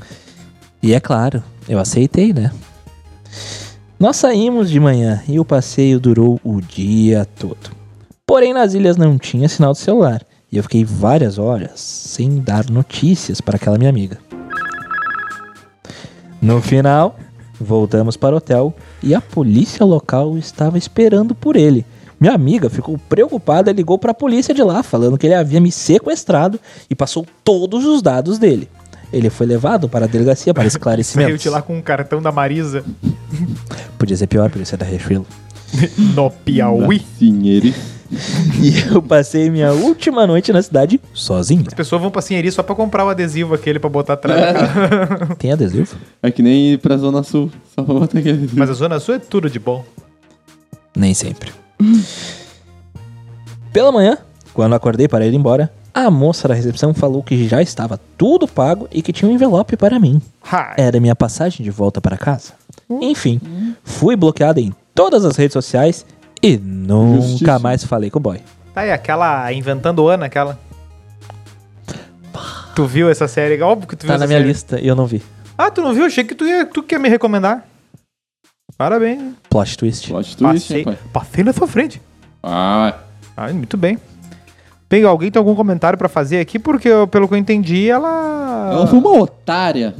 E 0.83 0.93
é 0.93 0.99
claro, 0.99 1.41
eu 1.69 1.79
aceitei, 1.79 2.33
né? 2.33 2.51
Nós 3.97 4.17
saímos 4.17 4.69
de 4.69 4.81
manhã 4.81 5.23
e 5.29 5.39
o 5.39 5.45
passeio 5.45 5.97
durou 5.97 6.37
o 6.43 6.59
dia 6.59 7.25
todo. 7.37 7.71
Porém, 8.25 8.53
nas 8.53 8.73
ilhas 8.73 8.97
não 8.97 9.17
tinha 9.17 9.47
sinal 9.47 9.71
de 9.71 9.79
celular 9.79 10.21
e 10.51 10.57
eu 10.57 10.63
fiquei 10.63 10.83
várias 10.83 11.37
horas 11.37 11.79
sem 11.79 12.39
dar 12.39 12.69
notícias 12.69 13.39
para 13.39 13.55
aquela 13.55 13.77
minha 13.77 13.89
amiga. 13.89 14.17
No 16.41 16.61
final, 16.61 17.17
voltamos 17.59 18.17
para 18.17 18.35
o 18.35 18.37
hotel 18.37 18.73
e 19.01 19.15
a 19.15 19.21
polícia 19.21 19.85
local 19.85 20.37
estava 20.37 20.77
esperando 20.77 21.33
por 21.33 21.55
ele. 21.55 21.85
Minha 22.19 22.33
amiga 22.33 22.69
ficou 22.69 22.97
preocupada 22.97 23.71
e 23.71 23.73
ligou 23.73 23.97
para 23.97 24.11
a 24.11 24.13
polícia 24.13 24.53
de 24.53 24.61
lá, 24.61 24.83
falando 24.83 25.17
que 25.17 25.25
ele 25.25 25.35
havia 25.35 25.61
me 25.61 25.71
sequestrado 25.71 26.59
e 26.89 26.95
passou 26.95 27.25
todos 27.43 27.85
os 27.85 28.01
dados 28.01 28.37
dele. 28.37 28.69
Ele 29.11 29.29
foi 29.29 29.47
levado 29.47 29.87
para 29.87 30.05
a 30.05 30.07
delegacia 30.07 30.53
para 30.53 30.63
Saiu 30.67 30.67
esclarecimentos. 30.67 31.41
de 31.41 31.49
lá 31.49 31.61
com 31.61 31.77
um 31.77 31.81
cartão 31.81 32.21
da 32.21 32.31
Marisa 32.31 32.83
Podia 33.97 34.15
ser 34.15 34.27
pior, 34.27 34.49
podia 34.49 34.65
ser 34.65 34.77
da 34.77 34.85
Riachuelo. 34.85 35.25
no 36.15 36.29
Piauí. 36.29 37.01
Sim, 37.17 37.47
ele. 37.47 37.73
E 38.61 38.93
eu 38.93 39.01
passei 39.01 39.49
minha 39.49 39.71
última 39.71 40.25
noite 40.27 40.51
na 40.51 40.61
cidade 40.61 40.99
sozinho. 41.13 41.63
As 41.67 41.73
pessoas 41.73 42.01
vão 42.01 42.11
pra 42.11 42.21
Sinheri 42.21 42.51
só 42.51 42.61
pra 42.61 42.75
comprar 42.75 43.05
o 43.05 43.09
adesivo 43.09 43.53
aquele 43.53 43.79
pra 43.79 43.89
botar 43.89 44.13
atrás 44.13 44.53
carro. 44.57 45.35
Tem 45.39 45.51
adesivo? 45.51 45.95
É 46.21 46.29
que 46.31 46.41
nem 46.41 46.73
ir 46.73 46.79
pra 46.79 46.97
Zona 46.97 47.23
Sul. 47.23 47.49
Só 47.75 47.83
pra 47.83 47.93
botar 47.93 48.19
aquele. 48.19 48.49
Mas 48.53 48.69
a 48.69 48.73
Zona 48.73 48.99
Sul 48.99 49.15
é 49.15 49.19
tudo 49.19 49.49
de 49.49 49.59
bom. 49.59 49.85
Nem 50.95 51.13
sempre. 51.13 51.51
Pela 53.71 53.91
manhã, 53.91 54.17
quando 54.53 54.73
acordei 54.75 55.07
para 55.07 55.25
ir 55.25 55.33
embora, 55.33 55.71
A 55.93 56.09
moça 56.11 56.47
da 56.47 56.53
recepção 56.53 56.93
falou 56.93 57.23
que 57.23 57.47
já 57.47 57.61
estava 57.61 57.99
tudo 58.17 58.47
pago 58.47 58.87
e 58.91 59.01
que 59.01 59.11
tinha 59.11 59.29
um 59.29 59.33
envelope 59.33 59.75
para 59.75 59.99
mim. 59.99 60.21
Hi. 60.45 60.75
Era 60.77 60.99
minha 60.99 61.15
passagem 61.15 61.63
de 61.63 61.71
volta 61.71 61.99
para 61.99 62.17
casa. 62.17 62.53
Enfim, 63.01 63.39
fui 63.83 64.15
bloqueado 64.15 64.59
em 64.59 64.73
todas 64.93 65.25
as 65.25 65.35
redes 65.35 65.53
sociais 65.53 66.05
e 66.41 66.57
nunca 66.57 67.21
Justiça. 67.21 67.59
mais 67.59 67.83
falei 67.83 68.09
com 68.09 68.19
o 68.19 68.21
boy. 68.21 68.39
Tá 68.73 68.81
aí, 68.81 68.91
aquela 68.91 69.51
Inventando 69.51 70.07
Ana, 70.07 70.25
aquela. 70.27 70.57
Tu 72.75 72.85
viu 72.85 73.09
essa 73.09 73.27
série? 73.27 73.61
Óbvio 73.61 73.87
que 73.87 73.95
tu 73.95 74.01
viu 74.03 74.07
Tá 74.09 74.15
essa 74.15 74.23
na 74.23 74.27
minha 74.27 74.39
série. 74.39 74.49
lista 74.49 74.79
e 74.79 74.87
eu 74.87 74.95
não 74.95 75.05
vi. 75.05 75.21
Ah, 75.57 75.69
tu 75.69 75.81
não 75.81 75.93
viu? 75.93 76.05
Achei 76.05 76.23
que 76.23 76.33
tu 76.35 76.45
ia, 76.45 76.65
tu 76.65 76.81
quer 76.81 76.99
me 76.99 77.09
recomendar. 77.09 77.65
Parabéns. 78.77 79.33
Plot 79.49 79.77
twist. 79.77 80.07
Plot 80.07 80.37
twist, 80.37 80.67
Passei, 80.67 80.83
pai? 80.85 80.97
passei 81.11 81.43
na 81.43 81.51
sua 81.51 81.67
frente. 81.67 82.01
Ah, 82.41 82.93
Ah, 83.35 83.51
muito 83.51 83.75
bem. 83.77 83.97
Bem, 84.89 85.03
alguém 85.03 85.29
tem 85.31 85.39
algum 85.39 85.55
comentário 85.55 85.97
pra 85.97 86.09
fazer 86.09 86.39
aqui? 86.39 86.57
Porque, 86.57 86.87
eu- 86.87 87.07
pelo 87.07 87.27
que 87.27 87.33
eu 87.33 87.37
entendi, 87.37 87.89
ela... 87.89 88.69
ela 88.71 88.87
foi 88.87 88.97
uma 88.99 89.11
otária. 89.17 89.93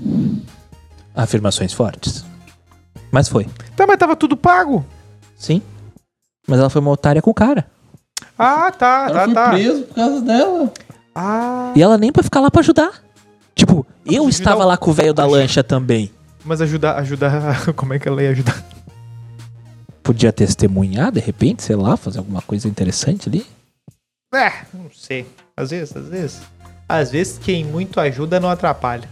Afirmações 1.15 1.73
fortes. 1.73 2.23
Mas 3.11 3.27
foi. 3.27 3.45
Tá, 3.75 3.85
mas 3.87 3.97
tava 3.97 4.15
tudo 4.15 4.35
pago. 4.37 4.85
Sim. 5.37 5.61
Mas 6.49 6.59
ela 6.59 6.69
foi 6.69 6.81
uma 6.81 6.91
otária 6.91 7.21
com 7.21 7.29
o 7.29 7.33
cara. 7.33 7.65
Ah, 8.37 8.71
tá, 8.71 9.05
Ela 9.09 9.19
tá, 9.19 9.25
foi 9.25 9.33
tá. 9.33 9.49
preso 9.51 9.83
por 9.83 9.95
causa 9.95 10.21
dela. 10.21 10.73
Ah, 11.13 11.71
E 11.75 11.81
ela 11.83 11.97
nem 11.97 12.11
pra 12.11 12.23
ficar 12.23 12.39
lá 12.39 12.49
pra 12.49 12.61
ajudar. 12.61 12.91
Tipo, 13.55 13.85
eu 14.05 14.27
estava 14.27 14.63
o- 14.63 14.67
lá 14.67 14.77
com 14.77 14.89
o 14.89 14.93
velho 14.93 15.13
da 15.13 15.25
lancha 15.25 15.63
também. 15.63 16.11
mas 16.43 16.61
ajudar, 16.61 16.97
ajudar... 16.99 17.71
Como 17.75 17.93
é 17.93 17.99
que 17.99 18.07
ela 18.07 18.23
ia 18.23 18.31
ajudar? 18.31 18.63
Podia 20.01 20.31
testemunhar, 20.33 21.11
de 21.11 21.19
repente, 21.19 21.61
sei 21.61 21.75
lá, 21.75 21.95
fazer 21.95 22.17
alguma 22.19 22.41
coisa 22.41 22.67
interessante 22.67 23.29
ali. 23.29 23.45
É, 24.33 24.51
não 24.73 24.89
sei. 24.93 25.27
Às 25.55 25.69
vezes, 25.71 25.95
às 25.95 26.07
vezes. 26.07 26.41
Às 26.87 27.11
vezes 27.11 27.37
quem 27.37 27.63
muito 27.65 27.99
ajuda 27.99 28.39
não 28.39 28.49
atrapalha. 28.49 29.07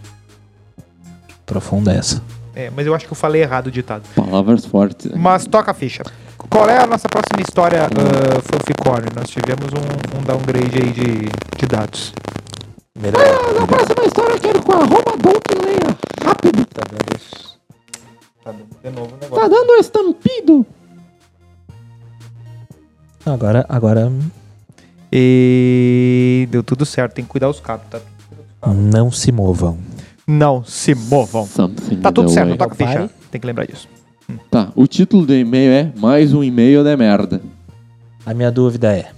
Profunda 1.46 1.94
essa. 1.94 2.22
É, 2.56 2.70
mas 2.72 2.88
eu 2.88 2.96
acho 2.96 3.06
que 3.06 3.12
eu 3.12 3.15
falei 3.15 3.41
errado 3.44 3.67
o 3.67 3.72
ditado. 3.72 4.03
Palavras 4.15 4.65
fortes. 4.65 5.12
Mas 5.15 5.46
toca 5.46 5.70
a 5.72 5.74
ficha. 5.74 6.03
Qual 6.50 6.70
é 6.70 6.77
a 6.77 6.88
nossa 6.88 7.08
próxima 7.08 7.42
história, 7.42 7.84
uh, 7.86 8.42
Fanficore? 8.42 9.06
Nós 9.16 9.30
tivemos 9.30 9.68
um, 9.74 10.18
um 10.20 10.24
downgrade 10.24 10.77
aí 10.82 10.92
de, 10.92 11.30
de 11.58 11.66
dados. 11.68 12.13
Na 12.96 13.68
próxima 13.68 14.06
história 14.06 14.34
eu 14.34 14.39
quero 14.39 14.62
com 14.63 14.72
a 14.74 14.77
arroba 14.77 15.18
Doug 15.18 15.66
Leia. 15.66 15.98
Rápido. 16.24 16.66
Tá 16.66 16.82
dando 16.89 17.16
isso. 17.16 17.60
Tá 18.44 18.51
dando 18.51 18.68
de 18.84 18.89
novo 18.89 19.13
o 19.16 19.36
Tá 19.36 19.48
dando 19.48 19.72
um 19.72 19.80
estampido. 19.80 20.66
Agora, 23.25 23.66
agora 23.68 24.12
E 25.12 26.48
deu 26.50 26.63
tudo 26.63 26.86
certo, 26.86 27.13
tem 27.13 27.25
que 27.25 27.30
cuidar 27.30 27.50
os 27.50 27.60
cabos, 27.60 27.86
tá? 27.89 28.00
não 28.74 29.12
se 29.12 29.32
movam. 29.32 29.77
Não 30.25 30.63
se 30.63 30.96
movam. 30.96 31.46
Something 31.46 31.98
Tá 32.01 32.12
tudo 32.12 32.30
certo, 32.30 32.50
way. 32.50 32.58
toca 32.58 32.75
ficha. 32.75 32.94
Pare. 32.94 33.10
Tem 33.32 33.39
que 33.39 33.48
lembrar 33.48 33.66
disso. 33.66 33.88
Tá, 34.51 34.72
o 34.75 34.86
título 34.88 35.25
do 35.25 35.34
e-mail 35.34 35.72
é 35.72 35.93
Mais 35.98 36.34
um 36.34 36.43
e-mail 36.43 36.84
de 36.84 36.96
merda. 36.96 37.41
A 38.25 38.34
minha 38.34 38.51
dúvida 38.51 38.93
é: 38.96 39.12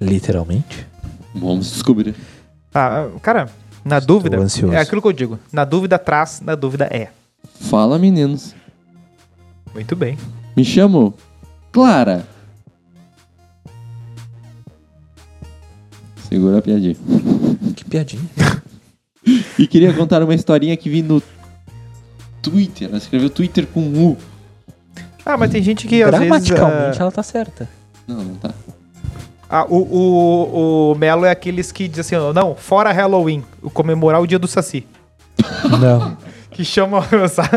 literalmente? 0.00 0.86
Vamos 1.34 1.70
descobrir. 1.70 2.14
Ah, 2.74 3.08
cara, 3.22 3.48
na 3.84 3.98
dúvida, 3.98 4.38
ansioso. 4.38 4.74
é 4.74 4.78
aquilo 4.80 5.00
que 5.00 5.08
eu 5.08 5.12
digo. 5.12 5.38
Na 5.52 5.64
dúvida 5.64 5.98
traz, 5.98 6.40
na 6.40 6.54
dúvida 6.54 6.84
é. 6.90 7.08
Fala, 7.58 7.98
meninos. 7.98 8.54
Muito 9.72 9.96
bem. 9.96 10.18
Me 10.56 10.64
chamo 10.64 11.14
Clara. 11.72 12.26
Segura 16.28 16.58
a 16.58 16.62
piadinha. 16.62 16.96
Que 17.76 17.84
piadinha. 17.84 18.22
E 19.58 19.66
queria 19.66 19.92
contar 19.92 20.22
uma 20.22 20.34
historinha 20.34 20.76
que 20.76 20.90
vi 20.90 21.02
no 21.02 21.22
Twitter. 22.42 22.88
Ela 22.88 22.98
escreveu 22.98 23.30
Twitter 23.30 23.66
com 23.66 23.80
U. 23.80 24.16
Ah, 25.24 25.36
mas 25.36 25.50
tem 25.50 25.62
gente 25.62 25.86
que 25.86 26.02
às 26.02 26.10
vezes... 26.10 26.26
Gramaticalmente 26.26 26.98
ah, 26.98 27.02
ela 27.02 27.12
tá 27.12 27.22
certa. 27.22 27.68
Não, 28.08 28.24
não 28.24 28.34
tá. 28.36 28.50
ah, 29.48 29.64
o, 29.68 29.76
o, 29.76 30.92
o 30.92 30.94
Melo 30.96 31.24
é 31.24 31.30
aqueles 31.30 31.70
que 31.70 31.86
dizem 31.86 32.18
assim, 32.18 32.32
não, 32.34 32.54
fora 32.56 32.90
Halloween, 32.92 33.44
o 33.62 33.70
comemorar 33.70 34.20
o 34.20 34.26
dia 34.26 34.38
do 34.38 34.48
Saci. 34.48 34.86
Não, 35.80 36.16
Que 36.50 36.64
chamam, 36.64 37.00
sabe? 37.28 37.48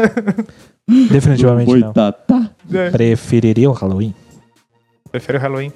definitivamente 1.09 1.67
não. 1.71 1.81
Boitatá. 1.81 2.49
Preferiria 2.91 3.69
o 3.69 3.73
Halloween? 3.73 4.13
Prefiro 5.11 5.39
Halloween. 5.39 5.71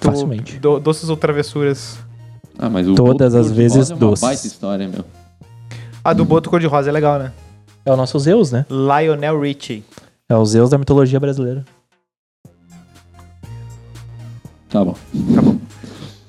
Tu- 0.00 0.06
Facilmente. 0.08 0.58
do- 0.58 0.80
doces 0.80 1.08
ou 1.08 1.16
travessuras? 1.16 1.98
Ah, 2.58 2.68
mas 2.70 2.88
o 2.88 2.94
Todas 2.94 3.34
Boto 3.34 3.44
as 3.46 3.52
vezes 3.52 3.90
é 3.90 3.94
uma 3.94 4.00
doces. 4.00 4.20
baita 4.22 4.46
história, 4.46 4.88
meu. 4.88 5.04
A 6.02 6.12
do 6.12 6.24
Boto 6.24 6.48
Cor-de-Rosa 6.50 6.88
é 6.88 6.92
legal, 6.92 7.18
né? 7.18 7.32
É 7.84 7.92
o 7.92 7.96
nosso 7.96 8.18
Zeus, 8.18 8.52
né? 8.52 8.64
Lionel 8.70 9.40
Richie. 9.40 9.84
É 10.28 10.36
o 10.36 10.44
Zeus 10.44 10.70
da 10.70 10.78
mitologia 10.78 11.18
brasileira. 11.18 11.64
Tá 14.68 14.84
bom. 14.84 14.96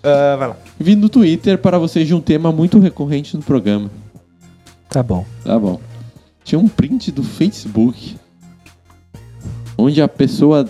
Ah, 0.03 0.35
vai 0.37 0.47
lá. 0.49 0.57
Vim 0.79 0.95
no 0.95 1.07
Twitter 1.07 1.57
para 1.57 1.77
vocês 1.77 2.07
de 2.07 2.13
um 2.13 2.19
tema 2.19 2.51
muito 2.51 2.79
recorrente 2.79 3.37
no 3.37 3.43
programa. 3.43 3.89
Tá 4.89 5.01
bom. 5.01 5.25
Tá 5.43 5.57
bom. 5.57 5.79
Tinha 6.43 6.59
um 6.59 6.67
print 6.67 7.11
do 7.11 7.23
Facebook 7.23 8.17
onde 9.77 10.01
a 10.01 10.07
pessoa 10.07 10.67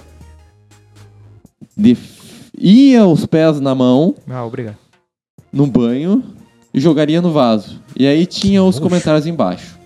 ia 2.58 3.06
os 3.06 3.26
pés 3.26 3.60
na 3.60 3.74
mão 3.74 4.16
Ah, 4.30 4.46
obrigado. 4.46 4.78
no 5.52 5.66
banho 5.66 6.24
e 6.74 6.80
jogaria 6.80 7.22
no 7.22 7.32
vaso. 7.32 7.82
E 7.96 8.06
aí 8.06 8.26
tinha 8.28 8.64
os 8.64 8.80
comentários 8.80 9.26
embaixo. 9.26 9.78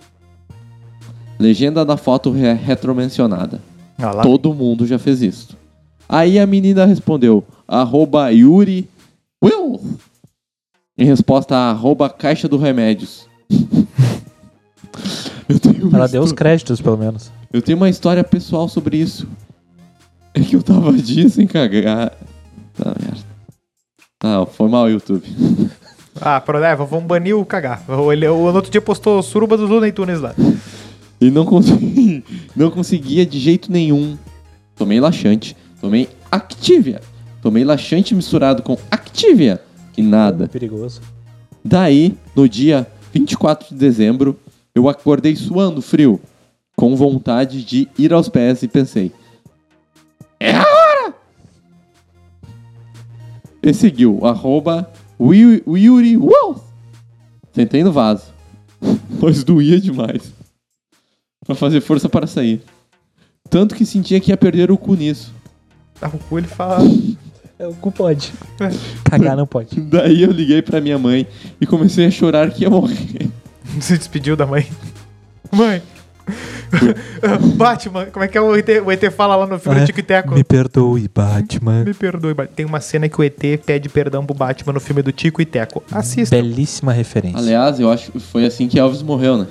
Legenda 1.39 1.85
da 1.85 1.97
foto 1.97 2.31
re 2.31 2.53
retromencionada. 2.53 3.61
Ah, 3.97 4.11
lá. 4.11 4.23
Todo 4.23 4.53
mundo 4.53 4.85
já 4.85 4.97
fez 4.99 5.21
isso. 5.21 5.57
Aí 6.09 6.39
a 6.39 6.47
menina 6.47 6.85
respondeu, 6.85 7.43
arroba 7.67 8.29
Yuri 8.31 8.87
Will. 9.43 9.79
Em 10.97 11.05
resposta 11.05 11.55
a 11.55 11.69
arroba 11.71 12.09
Caixa 12.09 12.47
do 12.47 12.57
Remédios. 12.57 13.27
eu, 15.49 15.59
tenho 15.59 15.87
uma 15.87 15.97
Ela 15.97 16.07
deu 16.07 16.21
os 16.23 16.31
créditos, 16.31 16.81
pelo 16.81 16.97
menos. 16.97 17.31
eu 17.51 17.61
tenho 17.61 17.77
uma 17.77 17.89
história 17.89 18.23
pessoal 18.23 18.67
sobre 18.67 18.97
isso. 18.97 19.27
É 20.33 20.39
que 20.39 20.55
eu 20.55 20.63
tava 20.63 20.91
dias 20.93 21.33
sem 21.33 21.45
cagar. 21.47 22.11
Tá, 22.75 22.93
merda. 22.99 23.27
Ah, 24.23 24.45
foi 24.45 24.69
mal, 24.69 24.89
YouTube. 24.89 25.23
Ah, 26.19 26.41
pro, 26.41 26.57
é, 26.57 26.75
vamos 26.75 27.03
banir 27.05 27.37
o 27.37 27.45
cagar. 27.45 27.83
O- 27.87 28.11
Ele, 28.11 28.27
o, 28.27 28.49
no 28.49 28.55
outro 28.55 28.71
dia 28.71 28.81
postou 28.81 29.21
suruba 29.21 29.55
dos 29.55 29.69
Looney 29.69 29.91
Tunes 29.91 30.19
lá. 30.19 30.33
E 31.19 31.31
não 31.31 31.45
consegui, 31.45 32.23
não 32.55 32.69
conseguia 32.69 33.25
de 33.25 33.39
jeito 33.39 33.71
nenhum. 33.71 34.17
Tomei 34.75 34.99
laxante, 34.99 35.55
tomei 35.81 36.07
Activia. 36.31 37.01
Tomei 37.41 37.63
laxante 37.63 38.13
misturado 38.13 38.61
com 38.61 38.77
Activia 38.91 39.61
e 39.97 40.01
nada. 40.01 40.47
Perigoso. 40.47 41.01
Daí, 41.63 42.15
no 42.35 42.47
dia 42.47 42.87
24 43.13 43.69
de 43.69 43.75
dezembro, 43.75 44.39
eu 44.75 44.87
acordei 44.87 45.35
suando 45.35 45.81
frio, 45.81 46.21
com 46.75 46.95
vontade 46.95 47.63
de 47.63 47.87
ir 47.97 48.13
aos 48.13 48.29
pés 48.29 48.61
e 48.61 48.67
pensei: 48.67 49.11
É 50.39 50.51
a 50.51 50.61
hora! 50.61 51.15
E 53.63 53.73
seguiu, 53.73 54.19
arroba 54.23 54.91
Yuri 55.19 56.15
Wolf. 56.15 56.61
Sentei 57.51 57.83
no 57.83 57.91
vaso, 57.91 58.31
pois 59.19 59.43
doía 59.43 59.79
demais. 59.81 60.36
Pra 61.47 61.55
fazer 61.55 61.81
força 61.81 62.07
para 62.07 62.27
sair. 62.27 62.61
Tanto 63.49 63.73
que 63.73 63.85
sentia 63.85 64.19
que 64.19 64.31
ia 64.31 64.37
perder 64.37 64.69
o 64.69 64.77
cu 64.77 64.93
nisso. 64.95 65.33
Ah, 66.01 66.09
o 66.13 66.19
cu 66.19 66.37
ele 66.37 66.47
fala. 66.47 66.79
É, 67.57 67.65
o 67.65 67.73
cu 67.73 67.91
pode. 67.91 68.33
Cagar 69.03 69.35
não 69.35 69.47
pode. 69.47 69.79
Daí 69.89 70.21
eu 70.21 70.31
liguei 70.31 70.61
pra 70.61 70.79
minha 70.79 70.99
mãe 70.99 71.25
e 71.59 71.65
comecei 71.65 72.05
a 72.05 72.11
chorar 72.11 72.51
que 72.51 72.63
ia 72.63 72.69
morrer. 72.69 73.29
Se 73.79 73.97
despediu 73.97 74.35
da 74.35 74.45
mãe. 74.45 74.67
Mãe. 75.51 75.81
Batman, 77.55 78.07
como 78.07 78.25
é 78.25 78.27
que 78.27 78.37
é 78.37 78.41
o 78.41 78.53
ET, 78.55 78.67
o 78.85 78.91
ET 78.91 79.11
fala 79.13 79.37
lá 79.37 79.47
no 79.47 79.57
filme 79.57 79.79
do 79.79 79.85
Tico 79.85 79.99
e 80.01 80.03
Teco? 80.03 80.35
Me 80.35 80.43
perdoe, 80.43 81.07
Batman. 81.07 81.85
Me 81.85 81.93
perdoe, 81.93 82.33
Batman. 82.33 82.53
Tem 82.53 82.65
uma 82.65 82.81
cena 82.81 83.07
que 83.07 83.19
o 83.19 83.23
ET 83.23 83.39
pede 83.65 83.87
perdão 83.87 84.25
pro 84.25 84.35
Batman 84.35 84.73
no 84.73 84.79
filme 84.81 85.01
do 85.01 85.13
Tico 85.13 85.41
e 85.41 85.45
Teco. 85.45 85.81
Assista. 85.89 86.35
Belíssima 86.35 86.91
referência. 86.91 87.39
Aliás, 87.39 87.79
eu 87.79 87.89
acho 87.89 88.11
que 88.11 88.19
foi 88.19 88.45
assim 88.45 88.67
que 88.67 88.77
Elvis 88.77 89.01
morreu, 89.01 89.37
né? 89.37 89.47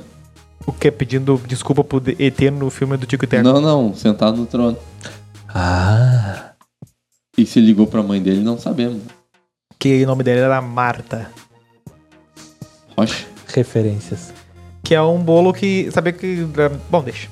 O 0.65 0.73
que? 0.73 0.91
Pedindo 0.91 1.41
desculpa 1.47 1.83
pro 1.83 2.03
ET 2.19 2.41
no 2.53 2.71
filme 2.71 2.97
do 2.97 3.07
Tico 3.07 3.25
e 3.25 3.29
Teco. 3.29 3.43
Não, 3.43 3.61
não, 3.61 3.95
sentado 3.95 4.37
no 4.37 4.47
trono. 4.47 4.77
Ah. 5.49 6.53
E 7.37 7.45
se 7.45 7.61
ligou 7.61 7.87
pra 7.87 8.03
mãe 8.03 8.23
dele, 8.23 8.41
não 8.41 8.59
sabemos. 8.59 9.03
Que 9.79 10.05
o 10.05 10.07
nome 10.07 10.23
dele 10.23 10.41
era 10.41 10.61
Marta. 10.61 11.31
Rocha. 12.97 13.27
Referências. 13.55 14.33
Que 14.83 14.95
é 14.95 15.03
um 15.03 15.19
bolo 15.19 15.53
que. 15.53 15.91
Saber 15.91 16.13
que. 16.13 16.47
Bom, 16.91 17.03
deixa. 17.03 17.29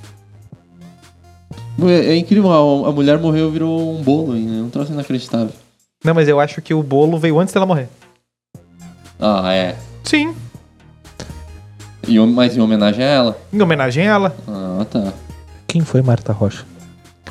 É, 1.83 2.13
é 2.13 2.17
incrível, 2.17 2.53
a, 2.53 2.89
a 2.89 2.93
mulher 2.93 3.19
morreu 3.19 3.49
e 3.49 3.53
virou 3.53 3.99
um 3.99 4.03
bolo, 4.03 4.37
hein, 4.37 4.45
né? 4.45 4.63
Um 4.63 4.71
troço 4.71 4.93
inacreditável. 4.93 5.53
Não, 6.05 6.15
mas 6.15 6.29
eu 6.29 6.39
acho 6.39 6.61
que 6.63 6.75
o 6.75 6.83
bolo 6.83 7.19
veio 7.19 7.39
antes 7.41 7.53
dela 7.53 7.67
morrer. 7.67 7.89
Ah, 9.19 9.53
é. 9.53 9.77
Sim, 10.05 10.35
E, 12.09 12.19
mas 12.21 12.57
em 12.57 12.61
homenagem 12.61 13.05
a 13.05 13.09
ela. 13.09 13.39
em 13.53 13.61
homenagem 13.61 14.07
a 14.09 14.13
ela. 14.15 14.37
Ah, 14.49 14.85
tá. 14.91 15.13
Quem 15.67 15.83
foi 15.83 16.03
Marta 16.03 16.33
Rocha? 16.33 16.65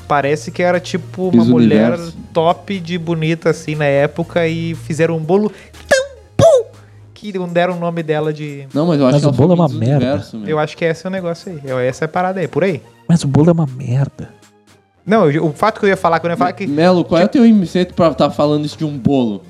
Parece 0.07 0.51
que 0.51 0.61
era 0.61 0.79
tipo 0.79 1.29
uma 1.29 1.45
mulher 1.45 1.91
Universo. 1.93 2.17
top 2.33 2.77
de 2.79 2.97
bonita 2.97 3.49
assim 3.51 3.73
na 3.75 3.85
época 3.85 4.45
e 4.47 4.75
fizeram 4.75 5.15
um 5.17 5.21
bolo 5.23 5.51
tão 5.87 6.05
bom 6.37 6.71
que 7.13 7.31
não 7.37 7.47
deram 7.47 7.77
o 7.77 7.79
nome 7.79 8.03
dela 8.03 8.33
de. 8.33 8.67
Não, 8.73 8.85
mas 8.87 8.99
eu 8.99 9.05
acho 9.07 9.13
Mas 9.15 9.21
que 9.21 9.27
o 9.27 9.29
ela 9.29 9.37
bolo 9.37 9.53
é 9.53 9.55
uma 9.55 9.69
merda. 9.69 9.95
Universo, 10.05 10.37
meu. 10.37 10.49
Eu 10.49 10.59
acho 10.59 10.75
que 10.75 10.83
esse 10.83 11.05
é 11.05 11.09
o 11.09 11.11
negócio 11.11 11.51
aí. 11.51 11.59
Eu- 11.63 11.79
Essa 11.79 12.03
é 12.03 12.07
a 12.07 12.09
parada 12.09 12.39
aí, 12.41 12.47
por 12.49 12.63
aí. 12.65 12.81
Mas 13.07 13.23
o 13.23 13.27
bolo 13.27 13.49
é 13.49 13.53
uma 13.53 13.65
merda. 13.65 14.29
Não, 15.05 15.29
eu- 15.31 15.45
o 15.45 15.53
fato 15.53 15.79
que 15.79 15.85
eu 15.85 15.89
ia 15.89 15.97
falar, 15.97 16.19
quando 16.19 16.31
eu 16.31 16.33
ia 16.33 16.37
falar 16.37 16.53
que 16.53 16.67
Melo, 16.67 17.05
qual 17.05 17.21
é 17.21 17.25
o 17.25 17.29
teu 17.29 17.45
incento 17.45 17.93
pra 17.93 18.09
estar 18.09 18.29
falando 18.29 18.65
isso 18.65 18.77
de 18.77 18.83
um 18.85 18.97
bolo? 18.97 19.41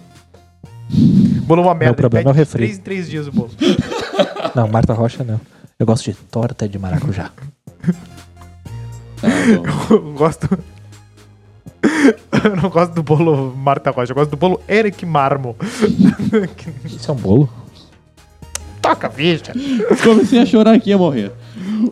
bolo 1.46 1.62
é 1.62 1.66
uma 1.66 1.74
merda. 1.76 1.96
problema 1.96 2.30
ele 2.30 2.30
é 2.30 2.32
o 2.32 2.36
refri. 2.36 2.58
Três 2.66 2.78
em 2.78 2.82
três 2.82 3.10
dias 3.10 3.28
o 3.28 3.32
bolo. 3.32 3.50
Não, 4.56 4.68
Marta 4.68 4.94
Rocha 4.94 5.24
não. 5.24 5.40
Eu 5.80 5.86
gosto 5.86 6.12
de 6.12 6.18
torta 6.30 6.68
de 6.70 6.78
maracujá. 6.78 7.32
Eu 9.90 10.14
gosto. 10.14 10.48
Eu 12.44 12.56
não 12.56 12.70
gosto 12.70 12.94
do 12.94 13.04
bolo 13.04 13.54
Marta 13.56 13.90
Rocha, 13.92 14.12
eu 14.12 14.16
gosto 14.16 14.32
do 14.32 14.38
bolo 14.38 14.62
Eric 14.68 15.06
Marmo. 15.06 15.56
Isso 16.86 17.10
é 17.10 17.14
um 17.14 17.18
bolo? 17.18 17.50
Toca, 18.82 19.10
bicha. 19.10 19.54
Comecei 20.04 20.40
a 20.40 20.46
chorar 20.46 20.76
aqui 20.76 20.90
e 20.90 20.94
a 20.94 20.98
morrer. 20.98 21.32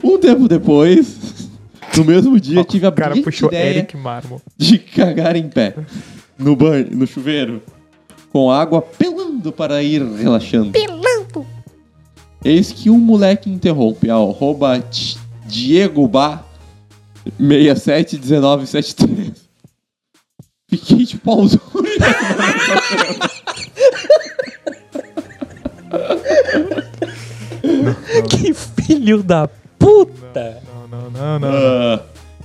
Um 0.04 0.18
tempo 0.20 0.48
depois, 0.48 1.50
no 1.98 2.04
mesmo 2.04 2.40
dia, 2.40 2.64
tive 2.66 2.86
a 2.86 2.90
O 2.90 2.94
cara 2.94 3.16
puxou 3.22 3.50
ideia 3.50 3.78
Eric 3.78 3.96
Marmo. 3.98 4.42
de 4.58 4.78
cagar 4.78 5.36
em 5.36 5.48
pé. 5.50 5.74
No 6.38 6.56
banho, 6.56 6.88
no 6.92 7.08
chuveiro. 7.08 7.62
Com 8.32 8.52
água 8.52 8.82
pelando 8.82 9.52
para 9.52 9.82
ir 9.84 10.02
relaxando. 10.04 10.72
Pelando! 10.72 11.01
Eis 12.44 12.72
que 12.72 12.90
um 12.90 12.98
moleque 12.98 13.50
interrompe 13.50 14.10
a 14.10 14.16
arroba 14.16 14.80
T- 14.80 15.18
Diego 15.46 16.08
Bar 16.08 16.44
671973. 17.40 19.32
Fiquei 20.70 21.06
de 21.06 21.18
pausa. 21.18 21.60
Que 28.30 28.54
filho 28.54 29.24
da 29.24 29.48
puta! 29.80 30.62
Não, 30.66 30.88
não, 30.88 31.10
não, 31.12 31.40
não. 31.40 31.50
Ah, 31.50 32.02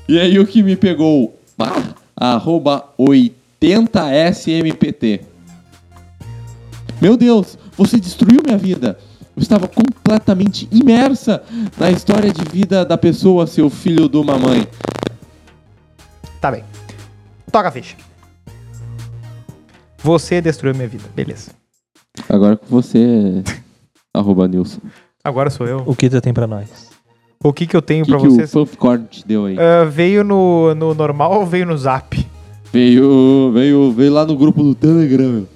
e 0.09 0.19
aí 0.19 0.38
o 0.38 0.47
que 0.47 0.62
me 0.62 0.76
pegou? 0.76 1.38
Ah, 1.59 1.95
arroba 2.35 2.85
80smpt. 2.99 5.21
Meu 7.00 7.17
Deus, 7.17 7.59
você 7.76 7.99
destruiu 7.99 8.41
minha 8.45 8.57
vida. 8.59 8.99
Eu 9.37 9.43
estava 9.43 9.69
completamente 9.69 10.66
imersa 10.73 11.43
na 11.78 11.90
história 11.90 12.33
de 12.33 12.43
vida 12.50 12.87
da 12.87 12.97
pessoa, 12.97 13.47
seu 13.47 13.69
filho 13.69 14.09
de 14.09 14.16
uma 14.16 14.38
mãe. 14.38 14.66
Tá 16.40 16.50
bem. 16.50 16.64
Toca 17.52 17.69
a 17.69 17.71
ficha. 17.71 17.97
Você 19.99 20.40
destruiu 20.40 20.75
minha 20.75 20.88
vida. 20.88 21.05
Beleza. 21.14 21.50
Agora 22.31 22.57
com 22.57 22.66
você, 22.66 23.45
arroba 24.14 24.49
Nilson. 24.49 24.81
Agora 25.23 25.50
sou 25.50 25.66
eu. 25.66 25.83
O 25.85 25.95
que 25.95 26.09
tu 26.09 26.19
tem 26.21 26.33
pra 26.33 26.47
nós? 26.47 26.88
O 27.45 27.52
que, 27.52 27.66
que 27.66 27.76
eu 27.76 27.83
tenho 27.83 28.07
que, 28.07 28.11
pra 28.11 28.21
que 28.21 28.28
vocês? 28.28 28.55
o 28.55 28.64
Popcorn 28.64 29.07
te 29.11 29.26
deu 29.26 29.45
aí? 29.45 29.57
Ah, 29.59 29.85
veio 29.85 30.25
no, 30.25 30.75
no 30.75 30.95
normal 30.95 31.40
ou 31.40 31.45
veio 31.45 31.66
no 31.66 31.76
zap? 31.76 32.26
Veio, 32.73 33.50
veio, 33.52 33.93
veio 33.93 34.12
lá 34.12 34.25
no 34.25 34.37
grupo 34.37 34.62
do 34.62 34.75
Telegram. 34.75 35.47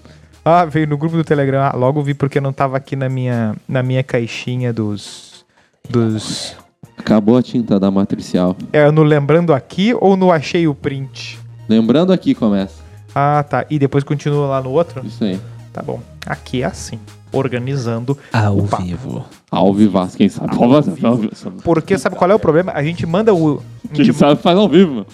Ah, 0.45 0.65
veio 0.65 0.87
no 0.87 0.97
grupo 0.97 1.17
do 1.17 1.25
Telegram. 1.25 1.61
Ah, 1.63 1.73
logo 1.77 2.03
vi 2.03 2.15
porque 2.15 2.41
não 2.41 2.53
tava 2.53 2.77
aqui 2.77 2.97
na 2.97 3.09
minha, 3.09 3.55
na 3.69 3.83
minha 3.83 4.03
caixinha 4.03 4.73
dos. 4.73 5.45
Dos. 5.89 6.57
Acabou 6.97 7.37
a 7.37 7.43
tinta 7.43 7.79
da 7.81 7.91
matricial. 7.91 8.57
É 8.73 8.91
no 8.91 9.03
lembrando 9.03 9.53
aqui 9.55 9.95
ou 9.99 10.17
no 10.17 10.31
achei 10.31 10.67
o 10.67 10.75
print? 10.75 11.39
Lembrando 11.69 12.13
aqui 12.13 12.35
começa. 12.35 12.83
Ah, 13.15 13.45
tá. 13.49 13.65
E 13.71 13.79
depois 13.79 14.05
continua 14.05 14.47
lá 14.47 14.63
no 14.63 14.71
outro? 14.71 15.05
Isso 15.07 15.25
aí. 15.25 15.41
Tá 15.73 15.83
bom. 15.83 16.01
Aqui 16.27 16.63
é 16.63 16.67
assim. 16.67 16.99
Organizando. 17.33 18.17
Ao 18.33 18.59
Opa. 18.59 18.79
vivo. 18.79 19.25
Ao 19.51 19.73
vivaço, 19.73 20.17
quem 20.17 20.29
sabe? 20.29 20.55
Ao 20.57 20.73
Ao 20.75 20.83
vivo. 20.83 21.17
vivo. 21.17 21.53
Porque 21.63 21.97
sabe 21.97 22.17
qual 22.17 22.31
é 22.31 22.35
o 22.35 22.39
problema? 22.39 22.73
A 22.75 22.83
gente 22.83 23.07
manda 23.07 23.33
o. 23.35 23.63
Quem 23.93 24.05
gente, 24.05 24.17
sabe 24.17 24.41
faz 24.41 24.59
ao 24.59 24.69
vivo, 24.69 24.91
mano. 24.95 25.07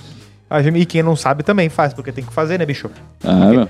a 0.48 0.62
gente- 0.62 0.78
e 0.78 0.86
quem 0.86 1.02
não 1.02 1.14
sabe 1.16 1.42
também 1.42 1.68
faz, 1.68 1.92
porque 1.94 2.10
tem 2.12 2.24
que 2.24 2.32
fazer, 2.32 2.58
né, 2.58 2.64
bicho? 2.66 2.90
Ah, 3.22 3.46
meu. 3.50 3.68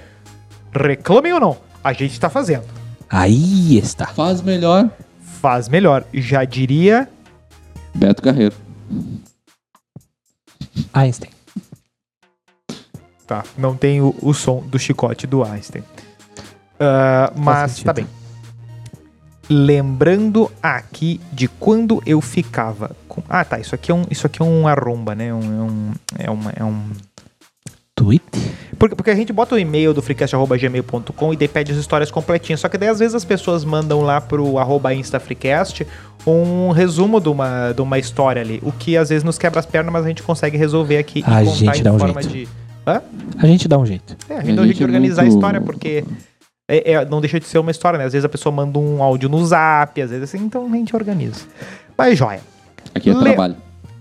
Reclamem 0.77 1.33
ou 1.33 1.41
não? 1.41 1.57
A 1.83 1.93
gente 1.93 2.19
tá 2.19 2.29
fazendo. 2.29 2.65
Aí 3.09 3.79
está. 3.79 4.07
Faz 4.07 4.43
melhor. 4.43 4.91
Faz 5.41 5.69
melhor. 5.69 6.05
Já 6.13 6.45
diria. 6.45 7.09
Beto 7.95 8.23
Carreiro. 8.23 8.55
Einstein. 10.93 11.31
Tá, 13.27 13.45
não 13.59 13.77
tem 13.77 14.01
o, 14.01 14.15
o 14.23 14.33
som 14.33 14.61
do 14.61 14.79
chicote 14.79 15.27
do 15.27 15.43
Einstein. 15.43 15.83
Ah, 16.79 17.33
mas 17.35 17.83
tá 17.83 17.93
bem. 17.93 18.07
Lembrando 19.49 20.51
aqui 20.63 21.21
de 21.33 21.49
quando 21.49 22.03
eu 22.05 22.21
ficava 22.21 22.91
com. 23.09 23.23
Ah, 23.29 23.45
tá. 23.45 23.59
Isso 23.59 23.75
aqui 23.75 23.91
é 23.91 23.95
um, 23.95 24.05
isso 24.11 24.27
aqui 24.27 24.43
é 24.43 24.45
um 24.45 24.67
arromba, 24.67 25.15
né? 25.15 25.33
Um, 25.33 25.41
é 25.41 25.63
um. 25.63 25.93
É, 26.19 26.31
uma, 26.31 26.53
é 26.57 26.65
um. 26.65 26.91
Tweet? 27.97 28.23
Porque, 28.79 28.95
porque 28.95 29.11
a 29.11 29.15
gente 29.15 29.33
bota 29.33 29.55
o 29.55 29.59
e-mail 29.59 29.95
do 29.95 30.03
freecast.gmail.com 30.03 31.33
e 31.33 31.37
daí 31.37 31.49
pede 31.49 31.73
as 31.73 31.79
histórias 31.79 32.11
completinhas. 32.11 32.61
Só 32.61 32.69
que 32.69 32.77
daí 32.77 32.91
às 32.91 32.99
vezes 32.99 33.15
as 33.15 33.25
pessoas 33.25 33.65
mandam 33.65 34.03
lá 34.03 34.21
pro 34.21 34.59
arroba 34.59 34.93
InstaFreecast 34.95 35.87
um 36.27 36.71
resumo 36.73 37.19
de 37.21 37.29
uma, 37.31 37.73
de 37.73 37.81
uma 37.81 37.99
história 37.99 38.43
ali. 38.43 38.61
O 38.63 38.71
que 38.71 38.97
às 38.97 39.09
vezes 39.09 39.25
nos 39.25 39.39
quebra 39.39 39.61
as 39.61 39.67
pernas, 39.67 39.91
mas 39.93 40.05
a 40.05 40.09
gente 40.09 40.23
consegue 40.23 40.59
resolver 40.59 40.99
aqui 40.99 41.25
A 41.27 41.43
e 41.43 41.47
contar 41.47 41.57
gente 41.57 41.81
em 41.81 41.83
dá 41.83 41.93
um 41.93 41.99
forma 41.99 42.23
jeito. 42.23 42.35
de. 42.37 42.49
Hã? 42.87 43.01
A 43.39 43.47
gente 43.47 43.67
dá 43.67 43.79
um 43.79 43.87
jeito. 43.87 44.17
É, 44.29 44.35
a 44.37 44.43
gente 44.43 44.57
dá 44.57 44.63
um 44.63 44.65
jeito 44.67 44.77
de 44.77 44.83
é 44.83 44.87
organizar 44.87 45.23
muito- 45.23 45.35
a 45.35 45.37
história, 45.39 45.61
porque 45.63 46.05
é- 46.69 46.93
é- 46.93 47.05
não 47.07 47.21
deixa 47.23 47.41
de 47.41 47.47
ser 47.47 47.59
uma 47.59 47.71
história, 47.71 47.99
né? 47.99 48.05
Às 48.05 48.13
vezes 48.13 48.27
a 48.27 48.29
pessoa 48.29 48.55
manda 48.55 48.79
um 48.79 49.03
áudio 49.03 49.29
no 49.31 49.45
zap, 49.47 50.01
às 50.03 50.11
vezes 50.11 50.25
assim, 50.35 50.45
então 50.45 50.67
a 50.67 50.77
gente 50.77 50.95
organiza. 50.95 51.47
Mas 51.97 52.19
joia. 52.19 52.41
Aqui 52.95 53.09
é 53.09 53.15
Le- 53.15 53.21
trabalho. 53.21 53.57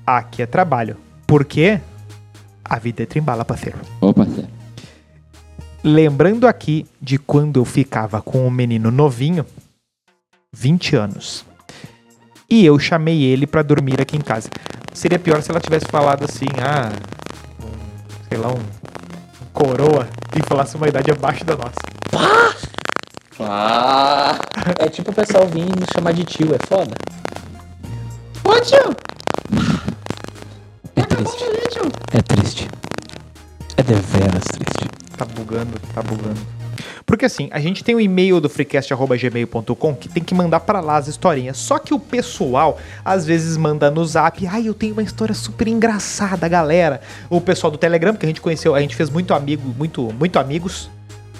Aqui 0.05 0.41
é 0.41 0.45
trabalho. 0.45 0.97
Porque 1.25 1.79
a 2.67 2.79
vida 2.79 3.03
é 3.03 3.05
trimbala, 3.05 3.45
parceiro. 3.45 3.77
Opa, 4.01 4.25
sério. 4.25 4.49
Lembrando 5.83 6.47
aqui 6.47 6.85
de 6.99 7.19
quando 7.19 7.59
eu 7.59 7.65
ficava 7.65 8.19
com 8.19 8.45
um 8.45 8.49
menino 8.49 8.89
novinho, 8.89 9.45
20 10.51 10.95
anos. 10.95 11.45
E 12.49 12.65
eu 12.65 12.79
chamei 12.79 13.23
ele 13.23 13.45
pra 13.45 13.61
dormir 13.61 14.01
aqui 14.01 14.17
em 14.17 14.21
casa. 14.21 14.49
Seria 14.93 15.19
pior 15.19 15.41
se 15.43 15.51
ela 15.51 15.59
tivesse 15.59 15.85
falado 15.87 16.23
assim, 16.23 16.47
ah, 16.59 16.91
um, 17.63 18.27
sei 18.29 18.37
lá, 18.37 18.47
um 18.47 18.85
coroa 19.53 20.07
e 20.35 20.47
falasse 20.47 20.75
uma 20.75 20.87
idade 20.87 21.11
abaixo 21.11 21.45
da 21.45 21.55
nossa. 21.55 21.75
Ah! 23.39 24.39
É 24.79 24.89
tipo 24.89 25.11
o 25.11 25.13
pessoal 25.13 25.47
vir 25.47 25.65
nos 25.65 25.89
chamar 25.93 26.13
de 26.13 26.23
tio, 26.23 26.55
é 26.55 26.65
foda. 26.65 26.95
Ô 28.43 28.59
tio, 28.61 28.95
triste. 31.15 31.43
É 32.13 32.21
triste. 32.21 32.67
É 33.77 33.83
deveras 33.83 34.43
triste. 34.43 34.89
Tá 35.17 35.25
bugando, 35.25 35.71
tá 35.93 36.01
bugando. 36.01 36.39
Porque 37.05 37.25
assim, 37.25 37.49
a 37.51 37.59
gente 37.59 37.83
tem 37.83 37.93
o 37.95 37.99
e-mail 38.01 38.41
do 38.41 38.49
freecast.gmail.com 38.49 39.95
que 39.95 40.09
tem 40.09 40.23
que 40.23 40.33
mandar 40.33 40.59
pra 40.61 40.81
lá 40.81 40.97
as 40.97 41.07
historinhas. 41.07 41.57
Só 41.57 41.77
que 41.77 41.93
o 41.93 41.99
pessoal 41.99 42.79
às 43.03 43.25
vezes 43.25 43.55
manda 43.57 43.89
no 43.91 44.03
zap, 44.03 44.45
ai, 44.47 44.67
eu 44.67 44.73
tenho 44.73 44.93
uma 44.93 45.03
história 45.03 45.33
super 45.35 45.67
engraçada, 45.67 46.47
galera. 46.47 46.99
O 47.29 47.39
pessoal 47.39 47.69
do 47.71 47.77
Telegram, 47.77 48.15
que 48.15 48.25
a 48.25 48.27
gente 48.27 48.41
conheceu, 48.41 48.73
a 48.75 48.81
gente 48.81 48.95
fez 48.95 49.09
muito 49.09 49.33
amigo, 49.33 49.73
muito, 49.77 50.11
muito 50.19 50.39
amigos 50.39 50.89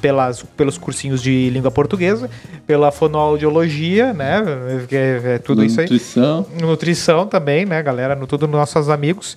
pelas, 0.02 0.44
pelos 0.56 0.78
cursinhos 0.78 1.22
de 1.22 1.50
língua 1.50 1.72
portuguesa, 1.72 2.30
pela 2.68 2.92
fonoaudiologia, 2.92 4.14
né? 4.14 4.44
que 4.88 4.96
é- 4.96 5.22
é 5.36 5.38
tudo 5.40 5.64
isso 5.64 5.80
aí. 5.82 5.86
Nutrição. 5.88 6.46
Nutrição 6.62 7.28
também, 7.28 7.66
né, 7.66 7.82
galera? 7.82 8.16
No 8.16 8.28
tudo 8.28 8.48
nossos 8.48 8.88
amigos. 8.88 9.36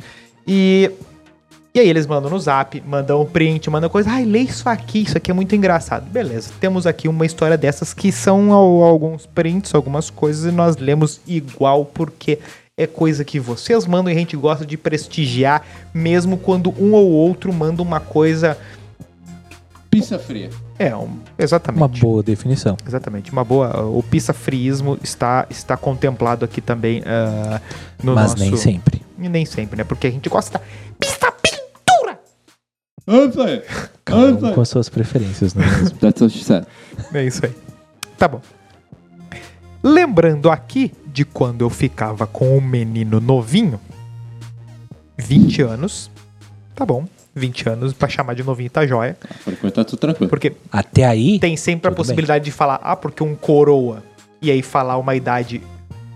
E. 0.48 0.90
E 1.74 1.80
aí 1.80 1.88
eles 1.88 2.06
mandam 2.06 2.30
no 2.30 2.40
zap, 2.40 2.82
mandam 2.84 3.20
um 3.22 3.26
print, 3.26 3.68
mandam 3.70 3.88
coisa. 3.90 4.10
Ai, 4.10 4.24
lê 4.24 4.40
isso 4.40 4.68
aqui, 4.68 5.02
isso 5.02 5.16
aqui 5.16 5.30
é 5.30 5.34
muito 5.34 5.54
engraçado. 5.54 6.10
Beleza, 6.10 6.50
temos 6.58 6.86
aqui 6.86 7.06
uma 7.06 7.24
história 7.26 7.56
dessas 7.58 7.94
que 7.94 8.10
são 8.10 8.52
al- 8.52 8.82
alguns 8.82 9.26
prints, 9.26 9.72
algumas 9.74 10.10
coisas, 10.10 10.50
e 10.50 10.56
nós 10.56 10.76
lemos 10.76 11.20
igual, 11.26 11.84
porque 11.84 12.38
é 12.76 12.86
coisa 12.86 13.22
que 13.22 13.38
vocês 13.38 13.86
mandam 13.86 14.10
e 14.10 14.16
a 14.16 14.18
gente 14.18 14.36
gosta 14.36 14.64
de 14.66 14.76
prestigiar, 14.76 15.62
mesmo 15.92 16.38
quando 16.38 16.74
um 16.82 16.94
ou 16.94 17.10
outro 17.10 17.52
manda 17.52 17.80
uma 17.82 18.00
coisa. 18.00 18.58
Pizza 19.90 20.18
fria. 20.18 20.50
É, 20.78 20.94
um- 20.94 21.18
exatamente. 21.38 21.80
Uma 21.80 21.88
boa 21.88 22.22
definição. 22.22 22.76
Exatamente, 22.86 23.32
uma 23.32 23.44
boa. 23.44 23.84
O 23.86 24.02
pissafriismo 24.02 24.98
está, 25.02 25.46
está 25.50 25.76
contemplado 25.76 26.44
aqui 26.44 26.60
também 26.60 27.02
ah, 27.04 27.60
no 28.02 28.14
mas 28.14 28.30
nosso. 28.30 28.38
nem 28.42 28.56
sempre. 28.56 29.02
E 29.18 29.28
nem 29.28 29.44
sempre, 29.44 29.76
né? 29.76 29.84
Porque 29.84 30.06
a 30.06 30.10
gente 30.10 30.28
gosta 30.28 30.58
da 30.58 30.64
pista 30.98 31.32
pintura! 31.32 32.20
Antes 33.06 33.38
aí. 33.38 33.62
Cada 34.04 34.20
um 34.20 34.24
Antes 34.26 34.44
aí. 34.44 34.54
com 34.54 34.60
as 34.60 34.68
suas 34.68 34.88
preferências, 34.88 35.54
não 35.54 35.64
é 35.64 35.66
mesmo? 35.66 35.98
That's 35.98 36.20
what 36.22 36.32
she 36.32 36.44
said. 36.44 36.64
É 37.12 37.24
isso 37.24 37.44
aí. 37.44 37.52
Tá 38.16 38.28
bom. 38.28 38.40
Lembrando 39.82 40.50
aqui 40.50 40.92
de 41.06 41.24
quando 41.24 41.62
eu 41.62 41.70
ficava 41.70 42.26
com 42.26 42.56
um 42.56 42.60
menino 42.60 43.20
novinho, 43.20 43.80
20 45.16 45.62
anos, 45.62 46.10
tá 46.74 46.84
bom, 46.86 47.04
20 47.38 47.68
anos, 47.68 47.92
pra 47.92 48.08
chamar 48.08 48.34
de 48.34 48.42
novinho 48.42 48.68
tá 48.70 48.86
jóia, 48.86 49.16
Por 49.44 49.52
enquanto 49.52 49.74
tá 49.74 49.84
tudo 49.84 49.98
tranquilo. 49.98 50.28
porque 50.28 50.52
Até 50.70 51.04
aí, 51.04 51.38
tem 51.38 51.56
sempre 51.56 51.90
a 51.90 51.94
possibilidade 51.94 52.44
de 52.44 52.50
falar, 52.52 52.80
ah, 52.82 52.94
porque 52.96 53.22
um 53.22 53.34
coroa, 53.34 54.02
e 54.42 54.50
aí 54.50 54.60
falar 54.62 54.96
uma 54.98 55.14
idade 55.14 55.62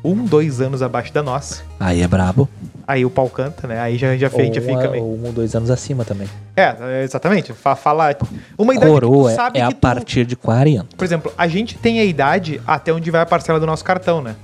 um, 0.04 0.24
dois 0.24 0.60
anos 0.60 0.82
abaixo 0.82 1.12
da 1.12 1.22
nossa, 1.22 1.62
aí 1.78 2.02
é 2.02 2.08
brabo. 2.08 2.48
aí 2.88 3.04
o 3.04 3.10
pau 3.10 3.30
canta, 3.30 3.68
né? 3.68 3.78
Aí 3.80 3.96
já, 3.96 4.16
já, 4.16 4.28
Ou, 4.32 4.44
já 4.52 4.60
fica 4.60 4.72
uma- 4.72 4.88
meio... 4.90 5.04
ou 5.04 5.14
um, 5.28 5.32
dois 5.32 5.54
anos 5.54 5.70
acima 5.70 6.04
também. 6.04 6.28
É, 6.56 6.74
é, 6.80 7.02
exatamente. 7.04 7.52
Fa- 7.52 7.76
Fala 7.76 8.14
uma 8.58 8.74
idade 8.74 8.90
Coroa 8.90 9.28
que 9.30 9.34
tu 9.34 9.36
sabe 9.36 9.58
é 9.60 9.62
a 9.62 9.68
que 9.68 9.74
tu... 9.74 9.80
partir 9.80 10.24
de 10.26 10.34
40. 10.34 10.96
Por 10.96 11.04
exemplo, 11.04 11.32
a 11.38 11.46
gente 11.46 11.78
tem 11.78 12.00
a 12.00 12.04
idade 12.04 12.60
até 12.66 12.92
onde 12.92 13.08
vai 13.12 13.20
a 13.20 13.26
parcela 13.26 13.60
do 13.60 13.66
nosso 13.66 13.84
cartão, 13.84 14.20
né? 14.20 14.34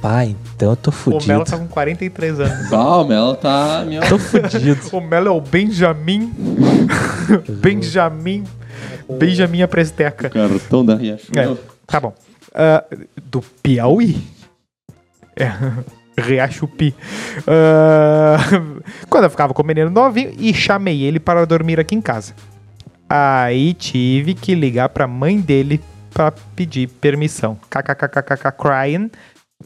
Pai, 0.00 0.34
então 0.56 0.70
eu 0.70 0.76
tô 0.76 0.90
O 0.90 0.92
fudido. 0.92 1.26
Melo 1.26 1.44
tá 1.44 1.58
com 1.58 1.68
43 1.68 2.40
anos. 2.40 2.68
Calma, 2.70 3.14
ela 3.14 3.36
tá. 3.36 3.84
Meu... 3.86 4.00
Tô 4.08 4.18
fudido. 4.18 4.80
O 4.92 5.00
Melo 5.00 5.28
é 5.28 5.30
o 5.30 5.40
Benjamin. 5.40 6.32
Benjamin. 7.60 8.44
Benjamin 9.18 9.62
a 9.62 9.68
Presteca. 9.68 10.30
Cartão 10.30 10.84
da 10.84 10.94
Riachuelo. 10.94 11.54
É, 11.54 11.70
tá 11.86 12.00
bom. 12.00 12.14
Ah, 12.54 12.84
do 13.22 13.42
Piauí? 13.62 14.22
É. 15.36 15.52
Riachupi. 16.18 16.94
Ah, 17.46 18.36
quando 19.08 19.24
eu 19.24 19.30
ficava 19.30 19.54
com 19.54 19.62
o 19.62 19.66
menino 19.66 19.90
novinho 19.90 20.32
e 20.38 20.52
chamei 20.52 21.02
ele 21.02 21.18
para 21.18 21.46
dormir 21.46 21.78
aqui 21.80 21.94
em 21.94 22.00
casa. 22.00 22.34
Aí 23.08 23.74
tive 23.74 24.34
que 24.34 24.54
ligar 24.54 24.88
pra 24.90 25.06
mãe 25.06 25.40
dele 25.40 25.80
pra 26.12 26.30
pedir 26.54 26.88
permissão. 26.88 27.56
KKKKK 27.68 28.52
crying 28.52 29.10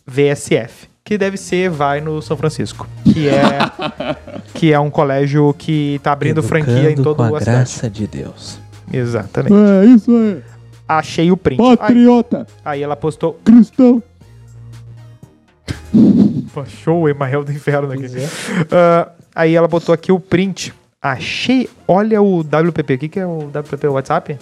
VSF. 0.07 0.89
Que 1.05 1.19
deve 1.19 1.37
ser 1.37 1.69
vai 1.69 2.01
no 2.01 2.23
São 2.23 2.37
Francisco. 2.37 2.89
Que 3.05 3.29
é, 3.29 3.59
que 4.55 4.73
é 4.73 4.81
um 4.81 4.89
colégio 4.91 5.55
que 5.59 6.01
tá 6.03 6.13
abrindo 6.13 6.43
franquia 6.43 6.75
em 6.91 6.93
Educando 6.93 7.03
todo 7.03 7.17
com 7.17 7.33
o 7.33 7.37
a 7.37 7.41
cidade. 7.41 7.57
graça 7.59 7.91
de 7.91 8.07
Deus. 8.07 8.59
Exatamente. 8.93 9.55
É, 9.55 9.85
isso 9.85 10.11
aí. 10.11 10.43
Achei 10.89 11.31
o 11.31 11.37
print. 11.37 11.61
Aí, 11.61 11.77
Patriota, 11.77 12.47
aí 12.65 12.83
ela 12.83 12.97
postou 12.97 13.35
cristão. 13.45 14.03
Show, 16.67 17.09
Emael 17.09 17.45
do 17.45 17.53
Inferno 17.53 17.93
aqui. 17.93 18.05
É. 18.07 18.29
Ah, 18.71 19.09
aí 19.35 19.55
ela 19.55 19.67
botou 19.69 19.93
aqui 19.95 20.13
o 20.13 20.21
print. 20.21 20.73
Achei. 21.03 21.69
Olha 21.87 22.23
o 22.23 22.41
WPP. 22.41 22.95
O 22.95 22.99
que, 22.99 23.09
que 23.09 23.21
é 23.21 23.27
o 23.27 23.49
WPP? 23.49 23.87
O 23.89 23.93
WhatsApp? 23.93 24.39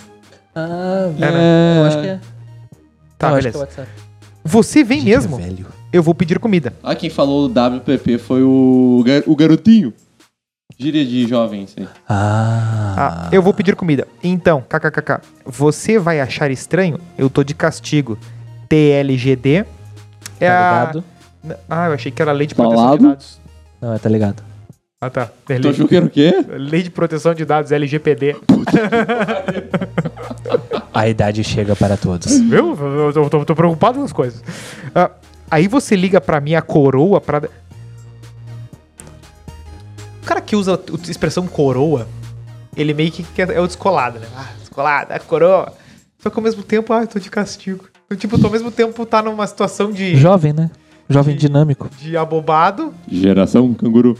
Ah, 0.55 1.09
É. 1.19 1.79
eu 1.81 1.85
acho 1.87 2.01
que 2.01 2.07
é. 2.07 2.21
Tá, 3.19 3.31
eu 3.31 3.35
acho 3.37 3.43
que 3.51 3.57
é 3.57 3.61
beleza. 3.61 3.89
Você 4.45 4.83
vem 4.85 5.01
Gente, 5.01 5.11
mesmo? 5.11 5.39
é 5.39 5.43
velho. 5.43 5.67
Eu 5.93 6.03
vou 6.03 6.15
pedir 6.15 6.39
comida. 6.39 6.73
Ah, 6.83 6.95
quem 6.95 7.11
falou 7.11 7.49
do 7.49 7.61
WPP 7.79 8.19
foi 8.19 8.43
o, 8.43 9.03
gar- 9.07 9.23
o 9.27 9.37
garotinho. 9.37 9.93
Gíria 10.79 11.05
de 11.05 11.27
jovem, 11.29 11.65
isso 11.65 11.75
aí. 11.79 11.87
Ah. 12.09 12.95
Ah, 12.97 13.29
eu 13.31 13.43
vou 13.43 13.53
pedir 13.55 13.77
comida. 13.77 14.09
Então, 14.25 14.65
kkkk. 14.69 15.21
Você 15.45 15.99
vai 15.99 16.21
achar 16.21 16.51
estranho? 16.51 16.99
Eu 17.17 17.29
tô 17.31 17.45
de 17.45 17.55
castigo. 17.55 18.19
TLGD. 18.69 19.65
É 20.41 20.49
Tá 20.49 20.83
a... 20.83 20.87
ligado? 20.87 21.05
Ah, 21.69 21.87
eu 21.89 21.93
achei 21.93 22.11
que 22.11 22.23
era 22.23 22.33
lei 22.33 22.47
de 22.47 22.55
proteção 22.55 22.79
Falado. 22.83 22.99
de 23.01 23.07
dados. 23.07 23.41
Não, 23.81 23.99
tá 23.99 24.09
ligado. 24.09 24.43
Ah, 25.01 25.11
tá. 25.11 25.29
É 25.49 25.57
Tu 25.57 25.63
lei, 25.63 25.71
achou 25.73 25.87
que 25.89 25.97
era 25.97 26.07
o 26.07 26.11
quê? 26.11 26.33
lei 26.49 26.83
de 26.83 26.91
proteção 26.91 27.35
de 27.35 27.45
dados, 27.45 27.71
LGPD. 27.71 28.37
A 30.95 31.09
idade 31.09 31.43
chega 31.43 31.75
para 31.75 31.97
todos. 31.97 32.39
Viu? 32.39 32.75
Eu 32.77 33.13
tô, 33.13 33.31
tô- 33.31 33.45
tô 33.47 33.55
preocupado 33.55 33.99
com 33.99 34.05
as 34.05 34.13
coisas. 34.13 34.43
Ah, 34.95 35.11
aí 35.51 35.67
você 35.67 35.97
liga 35.97 36.21
pra 36.21 36.41
mim 36.41 36.55
a 36.55 36.61
coroa 36.63 37.21
pra. 37.21 37.43
O 40.23 40.25
cara 40.25 40.41
que 40.41 40.55
usa 40.55 40.75
a 40.79 41.11
expressão 41.11 41.47
coroa, 41.47 42.07
ele 42.77 42.95
meio 42.95 43.11
que 43.11 43.25
é 43.41 43.61
o 43.61 43.67
descolado, 43.67 44.19
né? 44.19 44.27
Ah, 44.37 44.49
descolado, 44.61 45.13
é 45.13 45.19
coroa. 45.19 45.73
Só 46.19 46.31
que 46.31 46.39
ao 46.39 46.43
mesmo 46.43 46.63
tempo, 46.63 46.93
ah, 46.93 47.01
eu 47.03 47.07
tô 47.09 47.19
de 47.19 47.31
castigo. 47.31 47.87
Eu, 48.09 48.17
tipo, 48.17 48.39
tô 48.39 48.47
ao 48.47 48.53
mesmo 48.53 48.71
tempo 48.71 49.05
tá 49.07 49.23
numa 49.23 49.47
situação 49.47 49.91
de, 49.91 50.15
Jovem, 50.17 50.53
né? 50.53 50.71
Jovem 51.09 51.35
dinâmico. 51.37 51.91
de 51.99 52.17
abobado, 52.17 52.95
Geração 53.11 53.75
canguru. 53.75 54.17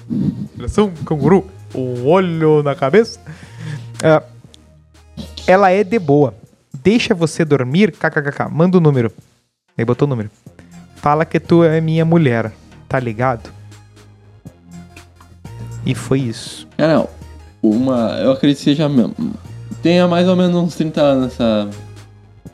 Geração 0.57 0.91
canguru, 1.07 1.47
um 1.75 2.05
olho 2.07 2.63
na 2.63 2.75
cabeça. 2.75 3.21
Ah, 4.03 4.23
ela 5.47 5.71
é 5.71 5.85
de 5.85 5.99
boa. 5.99 6.35
Deixa 6.83 7.15
você 7.15 7.45
dormir, 7.45 7.93
kkkk. 7.93 8.51
Manda 8.51 8.79
o 8.79 8.81
número. 8.81 9.13
Aí 9.77 9.85
botou 9.85 10.07
o 10.07 10.09
número. 10.09 10.31
Fala 10.97 11.25
que 11.25 11.39
tu 11.39 11.63
é 11.63 11.81
minha 11.81 12.05
mulher, 12.05 12.53
tá 12.89 12.99
ligado? 12.99 13.51
E 15.85 15.95
foi 15.95 16.21
isso. 16.21 16.67
Cara, 16.77 17.09
uma. 17.63 18.19
Eu 18.19 18.33
acredito 18.33 18.59
que 18.59 18.65
seja. 18.65 18.89
Tenha 19.83 20.07
mais 20.07 20.29
ou 20.29 20.37
menos 20.37 20.55
uns 20.57 20.77
30 20.77 21.01
anos 21.01 21.33
essa 21.33 21.69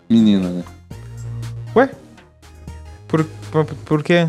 menina, 0.09 0.49
né? 0.49 0.65
Ué? 1.77 1.91
Por, 3.07 3.25
por, 3.51 3.65
por 3.65 4.03
quê? 4.03 4.29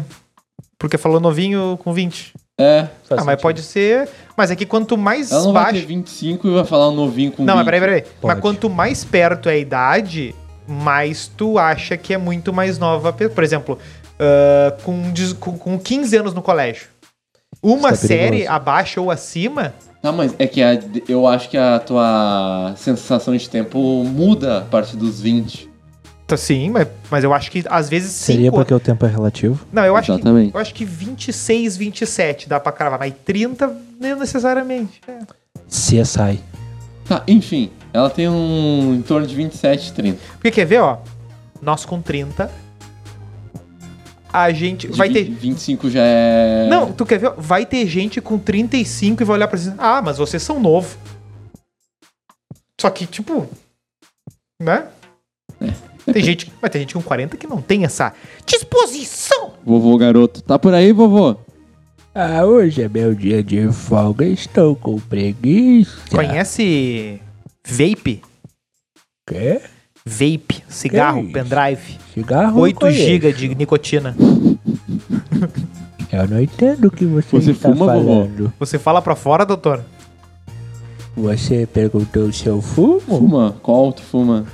Porque 0.77 0.97
falou 0.97 1.19
novinho 1.19 1.77
com 1.83 1.93
20. 1.93 2.33
É. 2.60 2.88
ah, 3.12 3.24
mas 3.24 3.41
pode 3.41 3.62
ser. 3.63 4.10
Mas 4.36 4.52
é 4.52 4.56
que 4.56 4.65
quanto 4.65 4.98
mais 4.98 5.32
Ela 5.32 5.43
não 5.43 5.54
vai 5.54 5.63
baixo. 5.63 5.80
ter 5.80 5.86
25 5.86 6.48
e 6.48 6.52
vai 6.54 6.65
falar 6.65 6.89
um 6.89 6.95
novinho 6.95 7.32
com 7.32 7.43
Não, 7.43 7.56
mas 7.56 7.65
20. 7.65 7.74
peraí, 7.74 7.80
peraí. 7.80 8.04
Mas 8.22 8.32
Pode. 8.34 8.41
quanto 8.41 8.69
mais 8.69 9.04
perto 9.06 9.48
é 9.50 9.54
a 9.54 9.58
idade, 9.58 10.36
mais 10.67 11.28
tu 11.38 11.58
acha 11.58 11.95
que 11.95 12.13
é 12.13 12.17
muito 12.17 12.52
mais 12.52 12.78
nova. 12.78 13.13
Por 13.13 13.43
exemplo, 13.43 13.80
ah, 14.19 14.74
com, 14.84 15.12
com, 15.39 15.58
com 15.58 15.80
15 15.80 16.17
anos 16.17 16.34
no 16.34 16.41
colégio. 16.41 16.88
Uma 17.63 17.91
Isso 17.91 18.06
é 18.06 18.08
perigoso. 18.10 18.30
série 18.38 18.48
abaixo 18.48 19.02
ou 19.02 19.10
acima. 19.12 19.74
Tá, 20.02 20.12
mas 20.12 20.34
é 20.39 20.48
que 20.48 20.62
a- 20.62 20.80
eu 21.10 21.28
acho 21.28 21.50
que 21.50 21.58
a 21.58 21.78
tua 21.80 22.74
sensação 22.78 23.36
de 23.36 23.50
tempo 23.50 23.78
muda 24.06 24.60
a 24.60 24.62
partir 24.62 24.95
dos 24.95 25.19
20. 25.19 25.68
Tá, 26.29 26.37
Sim, 26.37 26.69
mas, 26.69 26.87
mas 27.11 27.23
eu 27.23 27.33
acho 27.33 27.51
que 27.51 27.63
às 27.69 27.89
vezes 27.89 28.11
Seria 28.11 28.45
cinco- 28.45 28.57
porque 28.57 28.73
o 28.73 28.79
tempo 28.79 29.05
é 29.05 29.09
relativo. 29.09 29.65
Não, 29.71 29.83
eu 29.83 29.95
acho, 29.95 30.17
que, 30.17 30.27
eu 30.53 30.59
acho 30.59 30.73
que 30.73 30.85
26, 30.85 31.75
27 31.77 32.47
dá 32.49 32.59
pra 32.59 32.71
cravar, 32.71 32.99
mas 32.99 33.13
30 33.25 33.67
não 33.99 34.19
necessariamente. 34.19 35.01
É. 35.07 35.19
CSI. 35.67 36.39
Tá, 37.07 37.23
enfim. 37.27 37.71
Ela 37.91 38.09
tem 38.09 38.29
um 38.29 38.93
em 38.95 39.01
torno 39.01 39.25
de 39.25 39.35
27, 39.35 39.93
30. 39.93 40.19
Porque 40.33 40.51
quer 40.51 40.65
ver, 40.65 40.79
ó? 40.79 40.99
Nós 41.61 41.83
com 41.85 42.01
30. 42.01 42.49
A 44.31 44.51
gente. 44.51 44.87
De 44.87 44.95
vai 44.97 45.07
vi- 45.09 45.13
ter. 45.25 45.31
25 45.31 45.89
já 45.89 46.01
é. 46.03 46.67
Não, 46.69 46.91
tu 46.91 47.03
quer 47.05 47.17
ver? 47.17 47.31
Vai 47.35 47.65
ter 47.65 47.87
gente 47.87 48.21
com 48.21 48.37
35 48.37 49.23
e 49.23 49.25
vai 49.25 49.37
olhar 49.37 49.47
pra 49.47 49.57
você. 49.57 49.73
Ah, 49.77 50.01
mas 50.03 50.17
vocês 50.19 50.43
são 50.43 50.59
novo. 50.59 50.95
Só 52.79 52.89
que, 52.91 53.07
tipo. 53.07 53.47
Né? 54.61 54.85
Tem 56.13 56.24
gente. 56.24 56.52
Mas 56.62 56.72
tem 56.72 56.82
gente 56.82 56.93
com 56.93 57.02
40 57.02 57.38
que 57.38 57.48
não 57.48 57.62
tem 57.62 57.86
essa 57.86 58.13
disposição. 58.45 59.52
Vovô 59.65 59.98
garoto. 59.98 60.41
Tá 60.41 60.58
por 60.60 60.74
aí, 60.74 60.91
vovô? 60.91 61.36
Ah, 62.13 62.43
hoje 62.43 62.82
é 62.82 62.89
meu 62.89 63.13
dia 63.13 63.43
de 63.43 63.72
folga, 63.72 64.26
estou 64.26 64.76
com 64.76 65.00
preguiça. 65.00 65.95
Conhece 66.12 67.22
vape? 67.65 68.22
Quê? 69.28 69.62
Vape, 70.06 70.63
cigarro, 70.67 71.24
Que 71.28 71.34
pendrive. 71.34 71.98
Cigarro? 72.13 72.60
8 72.62 72.80
conheço. 72.80 73.00
GB 73.00 73.34
de 73.34 73.56
nicotina. 73.56 74.15
Eu 76.12 76.28
não 76.28 76.41
entendo 76.41 76.86
o 76.86 76.91
que 76.91 77.06
você, 77.06 77.28
Você 77.30 77.52
está 77.52 77.69
fuma, 77.69 77.86
falando. 77.86 78.52
Você 78.60 78.80
fala 78.80 79.02
pra 79.02 79.15
fora, 79.15 79.45
doutor? 79.45 79.84
Você 81.15 81.67
perguntou 81.67 82.32
se 82.34 82.48
eu 82.48 82.62
fumo? 82.62 83.00
Fuma. 83.02 83.56
Qual 83.62 83.93
tu 83.93 84.02
fuma? 84.02 84.45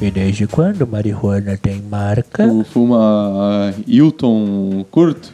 E 0.00 0.10
desde 0.10 0.46
quando 0.46 0.86
marihuana 0.86 1.56
tem 1.56 1.80
marca? 1.82 2.46
Tu 2.48 2.64
fuma 2.64 2.98
ah, 3.00 3.74
Hilton 3.86 4.84
curto? 4.90 5.32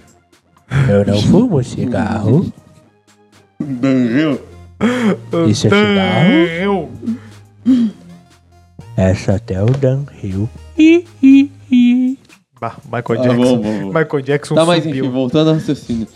Eu 0.88 1.04
não 1.04 1.20
fumo 1.22 1.62
cigarro. 1.64 2.52
Danril. 3.58 4.40
Isso 5.48 5.66
é 5.66 5.70
cigarro? 5.70 6.90
É 8.96 9.14
só 9.14 9.32
até 9.32 9.62
o 9.62 9.66
Dan 9.66 10.04
Hill. 10.22 10.48
Hi, 10.78 11.04
hi, 11.22 11.50
hi. 11.70 12.18
Bah, 12.60 12.76
Michael 12.84 13.20
Ah, 13.20 13.22
Jackson. 13.22 13.36
bom, 13.42 13.58
bom, 13.58 13.80
bom. 13.80 13.86
Michael 13.98 14.22
Jackson 14.22 14.54
Tá, 14.54 14.64
mas 14.66 14.84
subiu. 14.84 15.04
enfim, 15.04 15.12
voltando 15.12 15.48
ao 15.48 15.54
raciocínio. 15.54 16.06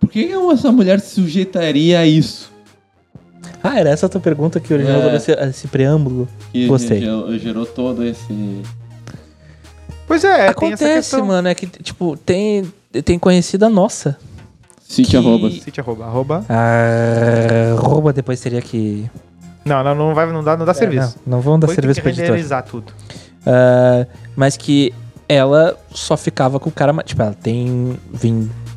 Por 0.00 0.10
que 0.10 0.26
que 0.26 0.32
essa 0.32 0.70
mulher 0.72 1.00
se 1.00 1.14
sujeitaria 1.14 2.00
a 2.00 2.06
isso? 2.06 2.52
Ah, 3.66 3.80
era 3.80 3.88
essa 3.90 4.04
a 4.06 4.08
tua 4.10 4.20
pergunta 4.20 4.60
que 4.60 4.72
originou 4.74 5.00
É. 5.00 5.04
todo 5.04 5.16
esse, 5.16 5.32
esse 5.32 5.66
preâmbulo. 5.68 6.28
Que 6.52 6.66
Gostei. 6.66 7.00
Gerou, 7.00 7.38
gerou 7.38 7.64
todo 7.66 8.04
esse. 8.04 8.62
Pois 10.06 10.22
é, 10.22 10.28
tem 10.32 10.42
essa 10.42 10.50
Acontece, 10.50 10.84
questão. 10.94 11.24
mano, 11.26 11.48
é 11.48 11.54
que, 11.54 11.66
tipo, 11.66 12.14
tem, 12.18 12.70
tem 13.04 13.18
conhecida 13.18 13.68
nossa. 13.70 14.18
Cintia 14.86 15.18
Que- 15.20 15.26
Robas. 15.26 15.54
Cite 15.62 15.80
arroba. 15.80 16.04
arroba. 16.04 16.44
Ah, 16.48 17.74
rouba 17.78 18.12
depois 18.12 18.38
teria 18.38 18.60
que... 18.60 19.10
Não, 19.64 19.82
não, 19.82 19.94
não 19.94 20.14
vai, 20.14 20.30
não 20.30 20.44
dá, 20.44 20.56
não 20.58 20.66
dá 20.66 20.74
serviço. 20.74 21.16
É, 21.16 21.20
não, 21.26 21.38
não 21.38 21.40
vão 21.40 21.58
dar 21.58 21.68
tem 21.68 21.76
serviço 21.76 22.00
que 22.00 22.02
pra 22.02 22.10
editor. 22.10 22.26
renderizar 22.28 22.62
tudo. 22.64 22.92
Ah, 23.46 24.06
mas 24.36 24.58
que 24.58 24.92
ela 25.26 25.74
só 25.90 26.18
ficava 26.18 26.60
com 26.60 26.68
o 26.68 26.72
cara. 26.72 26.92
Tipo, 27.02 27.22
ela 27.22 27.32
tem 27.34 27.98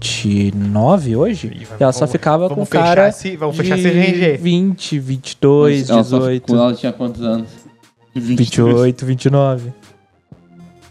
29 0.01 1.15
hoje. 1.15 1.67
E 1.79 1.83
ela 1.83 1.91
só 1.91 2.07
ficava 2.07 2.47
com 2.47 2.53
o 2.53 2.55
vamos 2.57 2.69
fechar 2.69 2.83
cara. 2.83 3.09
esse- 3.09 3.35
vamos 3.35 3.55
de 3.55 3.61
fechar 3.63 3.77
esse 3.77 3.87
RG. 3.87 4.37
20, 4.37 4.99
22, 4.99 5.89
ela 5.89 6.03
só- 6.03 6.17
18, 6.19 6.47
Quando 6.47 6.61
ela 6.61 6.73
tinha 6.73 6.93
quantos 6.93 7.21
anos? 7.21 7.49
28, 8.15 9.05
29. 9.05 9.73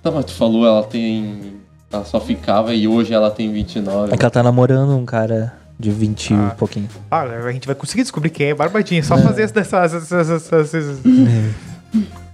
Tá, 0.03 0.11
mas 0.11 0.25
tu 0.27 0.33
falou, 0.33 0.65
ela 0.67 0.83
tem. 0.85 1.55
Ela 1.93 2.05
só 2.05 2.21
ficava 2.21 2.75
e 2.75 2.87
hoje 2.87 3.13
ela 3.13 3.31
tem 3.31 3.51
29. 3.53 4.13
É 4.13 4.17
que 4.17 4.23
ela 4.23 4.31
tá 4.31 4.43
namorando 4.43 4.97
um 4.97 5.05
cara 5.05 5.55
de 5.79 5.91
20 5.91 6.31
e 6.31 6.35
Ah. 6.35 6.51
um 6.53 6.57
pouquinho. 6.57 6.89
Ah, 7.11 7.23
a 7.23 7.53
gente 7.53 7.67
vai 7.67 7.75
conseguir 7.75 8.03
descobrir 8.03 8.31
quem 8.31 8.49
é 8.49 8.55
Barbadinha. 8.55 9.03
Só 9.03 9.17
fazer 9.19 9.43
essa- 9.43 9.61
essas. 9.61 9.95
essas- 10.13 10.13
essas- 10.31 10.75
essas- 10.75 11.01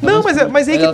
Não, 0.00 0.22
mas 0.22 0.36
é, 0.38 0.46
mas 0.46 0.68
é 0.68 0.78
que. 0.78 0.86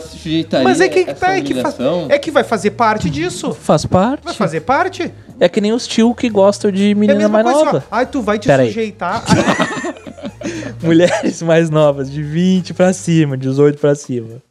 Mas 0.63 0.81
é 0.81 0.89
que 0.89 1.15
tá, 1.15 1.37
é 1.37 1.41
que, 1.43 1.55
faz, 1.61 1.77
é 2.09 2.19
que 2.19 2.31
vai 2.31 2.43
fazer 2.45 2.71
parte 2.71 3.11
disso. 3.11 3.53
Faz 3.53 3.85
parte. 3.85 4.25
Vai 4.25 4.35
fazer 4.35 4.61
parte. 4.61 5.13
É 5.39 5.49
que 5.49 5.61
nem 5.61 5.73
os 5.73 5.87
tio 5.87 6.15
que 6.15 6.29
gostam 6.31 6.71
de 6.71 6.93
É 6.93 6.95
menina 6.95 7.19
mesma 7.19 7.43
mais 7.43 7.45
coisa. 7.47 7.65
nova. 7.65 7.79
Assim, 7.79 7.87
Ai, 7.91 8.07
tu 8.07 8.23
vai 8.23 8.39
te 8.39 8.47
Pera 8.47 8.63
aí. 8.63 8.69
sujeitar. 8.69 9.23
Mulheres 10.83 11.43
mais 11.43 11.71
novas, 11.71 12.11
de 12.11 12.23
20 12.23 12.75
pra 12.75 12.93
cima, 12.93 13.37
18 13.37 13.79
pra 13.79 13.95
cima. 13.95 14.43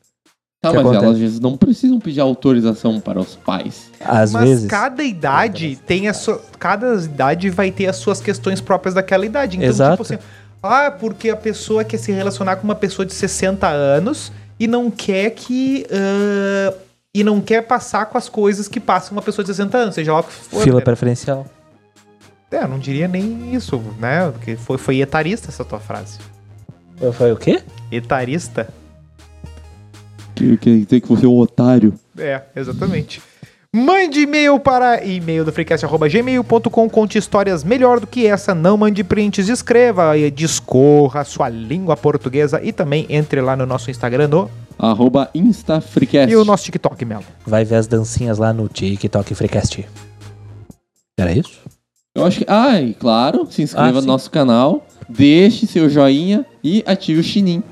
Tá, 0.62 0.70
mas 0.72 0.80
acontece? 0.80 1.04
elas 1.04 1.16
às 1.16 1.20
vezes 1.22 1.40
não 1.40 1.58
precisam 1.58 2.00
pedir 2.00 2.22
autorização 2.22 3.00
para 3.00 3.20
os 3.20 3.36
pais. 3.36 3.90
Às 4.00 4.32
mas 4.32 4.48
vezes. 4.50 4.66
cada 4.68 5.04
idade 5.04 5.78
tem 5.86 6.08
a 6.08 6.14
sua. 6.14 6.42
Cada 6.58 6.94
idade 6.96 7.50
vai 7.50 7.70
ter 7.70 7.88
as 7.88 7.98
suas 7.98 8.22
questões 8.22 8.62
próprias 8.62 8.94
daquela 8.94 9.26
idade. 9.26 9.58
Então, 9.58 9.68
Exato. 9.70 10.04
tipo 10.04 10.14
assim. 10.14 10.24
Ah, 10.66 10.90
porque 10.90 11.30
a 11.30 11.36
pessoa 11.36 11.84
quer 11.84 11.98
se 11.98 12.14
relacionar 12.14 12.56
com 12.56 12.64
uma 12.64 12.76
pessoa 12.76 13.06
de 13.06 13.14
60 13.14 13.68
anos 13.68 14.32
e 14.60 14.68
não 14.68 14.90
quer 14.90 15.32
que. 15.32 15.86
ah, 15.92 16.74
e 17.16 17.24
não 17.24 17.40
quer 17.40 17.62
passar 17.62 18.08
com 18.08 18.18
as 18.18 18.28
coisas 18.28 18.68
que 18.68 18.80
passa 18.80 19.12
uma 19.12 19.22
pessoa 19.22 19.44
de 19.44 19.50
60 19.50 19.78
anos, 19.78 19.96
seja 19.96 20.14
lá 20.14 20.24
que 20.24 20.32
for. 20.32 20.64
Fila 20.64 20.80
né? 20.80 20.84
preferencial. 20.84 21.46
É, 22.50 22.64
eu 22.64 22.68
não 22.68 22.80
diria 22.80 23.08
nem 23.08 23.54
isso, 23.54 23.78
né? 24.00 24.32
Porque 24.32 24.56
foi, 24.56 24.78
foi 24.78 25.02
etarista 25.02 25.50
essa 25.50 25.64
tua 25.64 25.80
frase. 25.80 26.20
Foi 27.14 27.32
o 27.32 27.38
quê? 27.38 27.62
Etarista? 27.92 28.68
Que 30.36 30.58
quer 30.58 30.78
dizer 30.78 31.02
que 31.02 31.08
você 31.08 31.26
é 31.26 31.30
um 31.30 31.38
otário. 31.38 31.94
É, 32.18 32.42
exatamente. 32.56 33.22
Mande 33.76 34.20
e-mail 34.20 34.60
para 34.60 35.04
e-mail 35.04 35.44
do 35.44 35.52
freecast.gmail.com. 35.52 36.88
Conte 36.90 37.18
histórias 37.18 37.64
melhor 37.64 38.00
do 38.00 38.06
que 38.06 38.28
essa. 38.28 38.54
Não 38.54 38.78
mande 38.78 39.04
prints, 39.04 39.50
escreva 39.50 40.16
e 40.16 40.30
discorra 40.30 41.22
a 41.22 41.26
sua 41.26 41.50
língua 41.50 41.98
portuguesa. 41.98 42.62
E 42.64 42.72
também 42.72 43.08
entre 43.10 43.42
lá 43.42 43.56
no 43.56 43.66
nosso 43.66 43.90
Instagram 43.90 44.28
no, 44.28 44.52
Arroba 44.78 45.28
InstaFreecast. 45.34 46.32
e 46.32 46.36
o 46.36 46.46
nosso 46.46 46.66
TikTok, 46.66 47.04
Melo. 47.04 47.24
Vai 47.48 47.66
ver 47.66 47.78
as 47.78 47.88
dancinhas 47.88 48.38
lá 48.38 48.54
no 48.54 48.68
TikTok 48.68 49.34
Freecast. 49.34 49.84
Era 51.18 51.32
isso? 51.32 51.60
Eu 52.14 52.26
acho 52.26 52.40
que. 52.40 52.46
Ah, 52.48 52.80
e 52.80 52.94
claro, 52.94 53.48
se 53.50 53.64
inscreva 53.64 53.98
Ah, 53.98 54.02
no 54.02 54.08
nosso 54.08 54.30
canal, 54.30 54.86
deixe 55.10 55.66
seu 55.66 55.90
joinha 55.90 56.46
e 56.64 56.84
ative 56.86 57.22
o 57.22 57.24
sininho. 57.24 57.64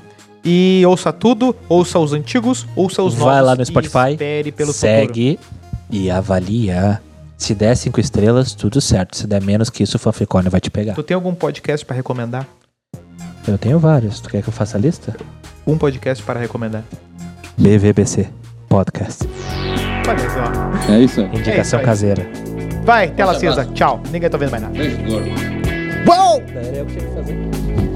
E 0.44 0.82
ouça 0.84 1.12
tudo, 1.12 1.54
ouça 1.68 1.96
os 2.00 2.12
antigos, 2.12 2.66
ouça 2.74 3.04
os 3.04 3.14
novos. 3.14 3.32
Vai 3.32 3.40
lá 3.42 3.54
no 3.54 3.64
Spotify, 3.64 4.10
espere 4.10 4.50
pelo 4.50 4.72
futuro. 4.72 5.61
E 5.92 6.10
avalia. 6.10 7.00
Se 7.36 7.54
der 7.54 7.76
cinco 7.76 8.00
estrelas, 8.00 8.54
tudo 8.54 8.80
certo. 8.80 9.16
Se 9.16 9.26
der 9.26 9.42
menos 9.42 9.68
que 9.68 9.82
isso, 9.82 9.96
o 9.96 10.00
Fanficone 10.00 10.48
vai 10.48 10.60
te 10.60 10.70
pegar. 10.70 10.94
Tu 10.94 11.02
tem 11.02 11.14
algum 11.14 11.34
podcast 11.34 11.84
para 11.84 11.94
recomendar? 11.96 12.48
Eu 13.46 13.58
tenho 13.58 13.78
vários. 13.78 14.20
Tu 14.20 14.30
quer 14.30 14.42
que 14.42 14.48
eu 14.48 14.52
faça 14.52 14.78
a 14.78 14.80
lista? 14.80 15.14
Um 15.66 15.76
podcast 15.76 16.22
para 16.24 16.40
recomendar. 16.40 16.82
BVBC 17.58 18.28
Podcast. 18.68 19.28
Olha 20.08 20.30
só. 20.30 20.92
É 20.92 21.00
isso 21.00 21.20
aí. 21.20 21.26
Indicação 21.26 21.80
aí. 21.80 21.84
caseira. 21.84 22.26
Vai, 22.84 23.10
tela 23.10 23.32
acesa. 23.32 23.64
Tchau. 23.66 24.00
Ninguém 24.10 24.30
tá 24.30 24.38
vendo 24.38 24.50
mais 24.50 24.62
nada. 24.62 24.78
Beijo, 24.78 24.96
gordo. 25.04 25.28
Uou! 26.08 26.42
Era 26.48 26.76
eu 26.76 26.86
que 26.86 26.96
tinha 26.96 27.08
que 27.08 27.14
fazer. 27.14 27.91